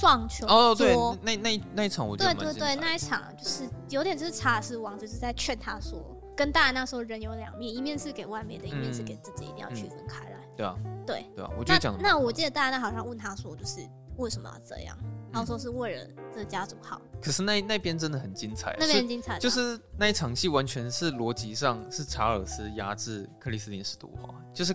[0.00, 2.58] 撞球哦，oh, 对，那那那一场我觉得蛮精彩的。
[2.58, 6.04] 对对对，那一场就是有点就是查尔斯王子就是在劝他说，
[6.38, 10.38] 跟戴安娜说人有两面，一面是给外面的，一面是给自己，一定要区分开来。
[10.56, 13.80] 对啊，对对啊，我觉得讲那，那我记得大安娜好像问他说，就是
[14.18, 14.96] 为什么要这样？
[15.32, 24.72] 然后说是为了这个家族好，可是那那边真的很精彩，那边很精彩，就是那一场戏完全是逻辑上是查尔斯压制克里斯汀·史都华，就是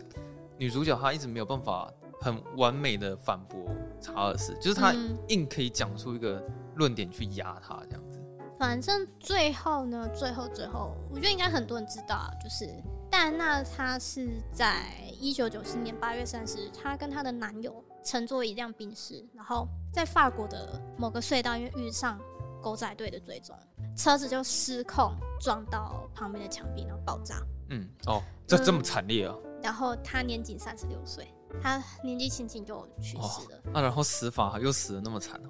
[0.57, 1.89] 女主角她一直没有办法
[2.19, 4.93] 很完美的反驳查尔斯，就是她
[5.29, 6.45] 硬可以讲出一个
[6.75, 8.12] 论点去压他这样子。
[8.59, 12.67] 反正最后呢，最后最后，我觉得应该很多人知道啊，就是
[13.09, 14.83] 戴安娜她是在
[15.19, 17.83] 一九九七年八月三十日，她跟她的男友。
[18.05, 22.19] 乘坐一辆宾士，然后在法国的某个隧道，因为遇上
[22.61, 23.57] 狗仔队的追踪，
[23.95, 27.41] 车子就失控撞到旁边的墙壁，然后爆炸。
[27.69, 29.33] 嗯，哦，这这么惨烈啊！
[29.45, 33.61] 嗯，然后她年仅三十六岁，她年纪轻轻就去世了。
[33.67, 35.41] 那，哦啊，然后死法又死的那么惨，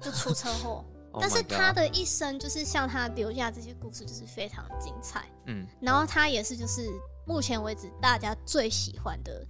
[0.00, 0.84] 就出车祸。
[1.20, 5.24] 但是他的一生就是像他留下这些故事，就是非常精彩。
[5.46, 6.88] 嗯，然后他也是就是
[7.26, 9.46] 目前为止大家最喜欢的。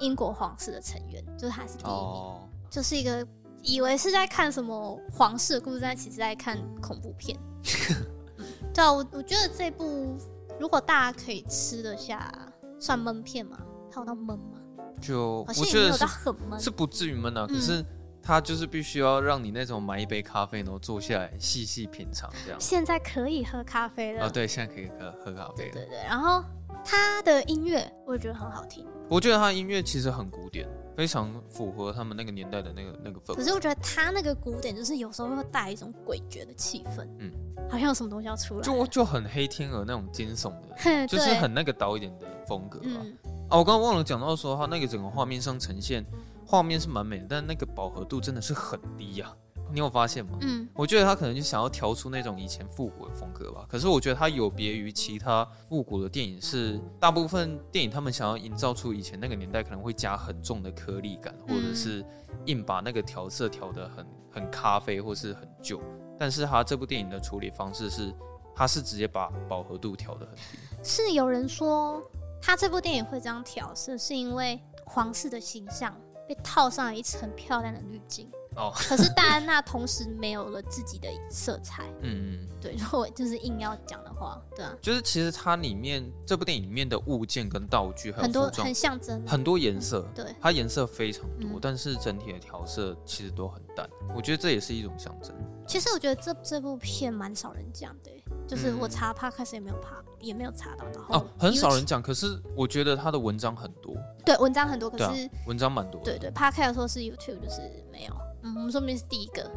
[0.00, 2.40] 英国皇室的成员，就是他是第一名，oh.
[2.68, 3.24] 就是一个
[3.62, 7.38] 以为是在看什么皇室的故事，但其实在看恐怖片。
[8.74, 10.16] 对啊，我我觉得这部
[10.58, 12.32] 如果大家可以吃得下，
[12.80, 13.60] 算闷片吗？
[13.92, 14.58] 它有到闷吗？
[15.00, 17.46] 就好像也没有到很闷，是不至于闷啊。
[17.48, 17.84] 嗯、可是
[18.22, 22.60] 它就是必须要让你那种买一杯咖啡，然后坐下来细细品尝这样。
[22.60, 24.26] 现在可以喝咖啡了。
[24.26, 25.72] 哦，对，现在可以喝喝咖啡了。
[25.72, 26.44] 对对对，然后
[26.84, 28.86] 他的音乐我也觉得很好听。
[29.08, 30.66] 我觉得他的音乐其实很古典，
[30.96, 33.34] 非常符合他们那个年代的那个那个氛围。
[33.34, 37.30] 可是我觉得他那个古典，就是有时候会带一种诡谲的气氛，嗯，
[37.68, 43.02] 好像有什么东西要出来，就就很黑天鹅那种惊悚的， 就是很那个导演的风格啊。
[43.02, 43.16] 嗯、
[43.50, 46.02] 啊，我刚刚忘了讲到说，他那个整个画面上呈现，
[46.44, 49.36] 画面是蛮美的，但那个饱和度真的是很低呀、啊。
[49.72, 50.36] 你有发现吗？
[50.42, 53.64] 嗯，我觉得他可能就想要调出那种以前复古的风格吧。
[53.66, 62.04] 可是我觉得他有别于其他复古的电影，是大部分电影他们想要营造出以前那个年代可能会加很重的颗粒感，或者是
[62.44, 65.80] 硬把那个调色调得很很咖啡或是很旧。
[66.18, 68.14] 但是他这部电影的处理方式是，
[68.54, 70.42] 他是直接把饱和度调得很低。
[70.82, 72.02] 是有人说
[72.42, 75.96] 他这部电影会这样调色，是因为皇室的形象
[76.32, 78.30] 被套上了一层漂亮的滤镜。
[78.56, 81.84] 哦， 可是戴安娜同时没有了自己的色彩。
[82.02, 93.88] 嗯嗯，对，如果就是硬要讲的话，对啊，就是其实它里面这部电影里面的物件跟道具很多很象征，很多颜色，嗯、对，它颜色非常多，嗯、但是整体的调色其实都很淡。
[94.14, 95.34] 我觉得这也是一种象征。
[95.66, 98.10] 其实我觉得这这部片蛮少人讲的，
[98.46, 102.02] 就是我查 Podcast 也没有爬，也没有查到，然后哦，很少人讲。
[102.02, 106.00] 可是我觉得他的文章很多，对，文章很多，可是、啊、文章蛮多。
[106.02, 107.60] 对对，Podcast 说是 YouTube，就是
[107.90, 108.14] 没有。
[108.42, 109.50] 嗯，我们说不定是第一个，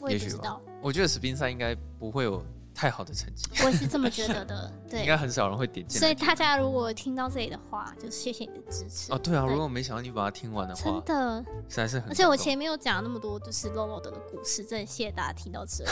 [0.00, 0.60] 我也不知道。
[0.82, 2.44] 我觉得史宾赛应该不会有
[2.76, 4.70] 太好的成绩，我是这么觉得的。
[4.90, 6.00] 对，应该很少人会点进来。
[6.00, 9.10] 所以大家如果听到这里的话，就谢谢你的支持。
[9.10, 12.10] 哦，对啊，对如果没想到你把它听完的话，真的实在是很。
[12.10, 15.90] 而且我前面有讲那么多，就是肉肉的故事，真的谢谢大家听到这里。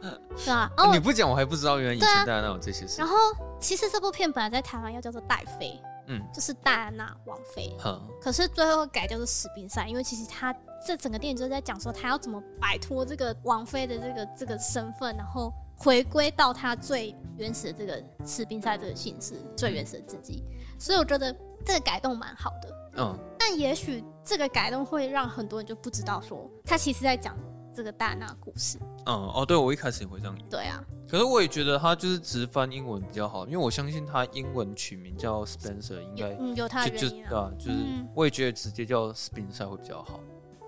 [0.44, 3.00] 对啊，哦，你不讲我还不知道，原来以前大家都有这些事。
[3.00, 3.16] 然后，
[3.58, 5.80] 其实这部片本来在台湾要叫做《戴妃》。
[6.06, 10.54] 嗯，就是戴安娜王妃，嗯、可是最后改叫做史宾赛，因为其实他
[10.86, 20.42] 这整个电影就是在讲说他要怎么摆脱这个王妃的这个这个身份，然后回归到他最原始的这个史宾赛这个姓氏，最原始的自己。
[20.78, 27.36] 所以我觉得这个改动蛮好的，嗯，但也许这个改动会让很多人就不知道说他其实在讲
[27.74, 28.78] 这个戴安娜故事。
[29.06, 30.38] 嗯，哦，对，我一开始也会这样。
[30.50, 30.82] 对啊。
[31.08, 37.76] 可是我也觉得他就是直翻英文比较好，因为我相信他英文取名叫 Spencer 应该嗯有他的原因啊，就是
[38.14, 40.18] 我也觉得直接叫 Spencer 会比较好。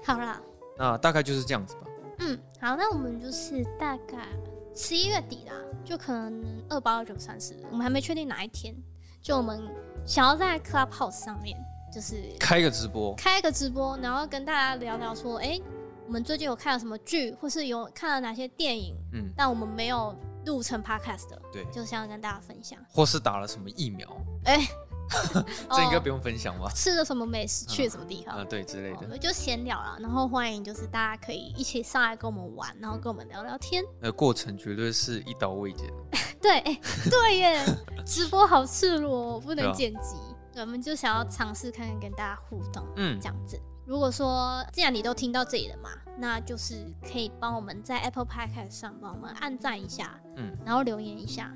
[0.04, 0.40] 好啦，
[0.76, 1.80] 那大概就是这样子吧。
[2.18, 4.28] 嗯，好，那我们就是大概
[4.76, 5.54] 十一月底啦，
[5.84, 8.76] 就可能二八二九三十，我们还没确定哪一天，
[9.22, 9.60] 就我们
[10.04, 11.58] 想要在 Clubhouse 上面
[11.92, 15.62] 就是开个直播，开个直播，然后跟大家聊聊说，哎、欸。
[16.06, 18.94] 我们最近有看了什么剧，或是有看了哪些电影？
[19.12, 20.14] 嗯，但我们没有
[20.44, 22.78] 录成 podcast 的，对，就想要跟大家分享。
[22.88, 24.08] 或是打了什么疫苗？
[24.44, 24.68] 哎、欸，
[25.70, 26.70] 这应该不用分享吧？
[26.74, 27.66] 吃了什么美食？
[27.66, 28.36] 去了什么地方？
[28.36, 28.98] 啊，对之类的。
[29.02, 33.84] 我们就闲聊了，然后欢迎就是大家可以一起上来跟我们玩，然后跟我们聊聊天。
[34.00, 35.90] 呃，过程绝对是一刀未剪。
[36.40, 36.60] 对，
[37.10, 37.64] 对耶，
[38.06, 40.16] 直播好赤裸，不能剪辑。
[40.52, 43.60] 对，我们就想要尝试看看跟大家互动，嗯，这样子。
[43.86, 51.52] 如果说既然你都听到这里了嘛，那就是可以帮我们在 Apple Podcast 上帮我们按赞一下，嗯，然后留言一下，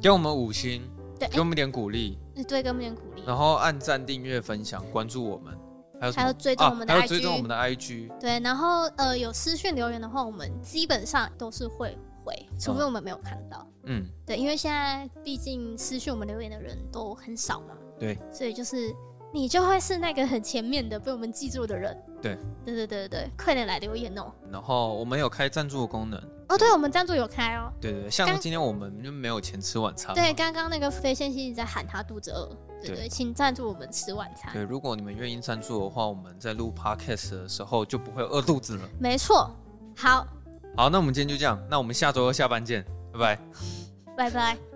[0.00, 0.86] 给我们五星，
[1.18, 5.56] 对，给我们点鼓励，对，给我们点鼓励，然后按赞、订阅、分享、关注我们，
[6.00, 18.94] 还有还有追踪我们的 IG，、啊、还有追踪我们的 IG，对，然后呃有私讯留言的话，我们基本上都是会回，除非我们没有看到，嗯，对，因为现在毕竟私讯我们留言的人都很少嘛，对，所以就是。
[19.34, 21.96] 你就会是那个很前面的被我们记住的人。
[22.20, 22.36] 对，
[22.66, 24.30] 对对对对，快点来留言哦。
[24.50, 26.22] 然后我们有开赞助的功能。
[26.52, 27.72] 哦，对，我们赞助有开哦。
[27.80, 30.14] 对对，像今天我们就没有钱吃晚餐。
[30.14, 32.46] 对，刚刚那个飞仙一直在喊他肚子饿。
[32.80, 34.52] 对对，对请赞助我们吃晚餐。
[34.52, 38.88] 对，如果你们愿意赞助的话，我们在录 podcast 的时候就不会饿肚子了。
[39.00, 39.50] 没错。
[39.96, 40.26] 好。
[40.76, 43.38] 好，那我们今天就这样，那我们下周二下班见，拜拜。
[44.14, 44.71] 拜拜。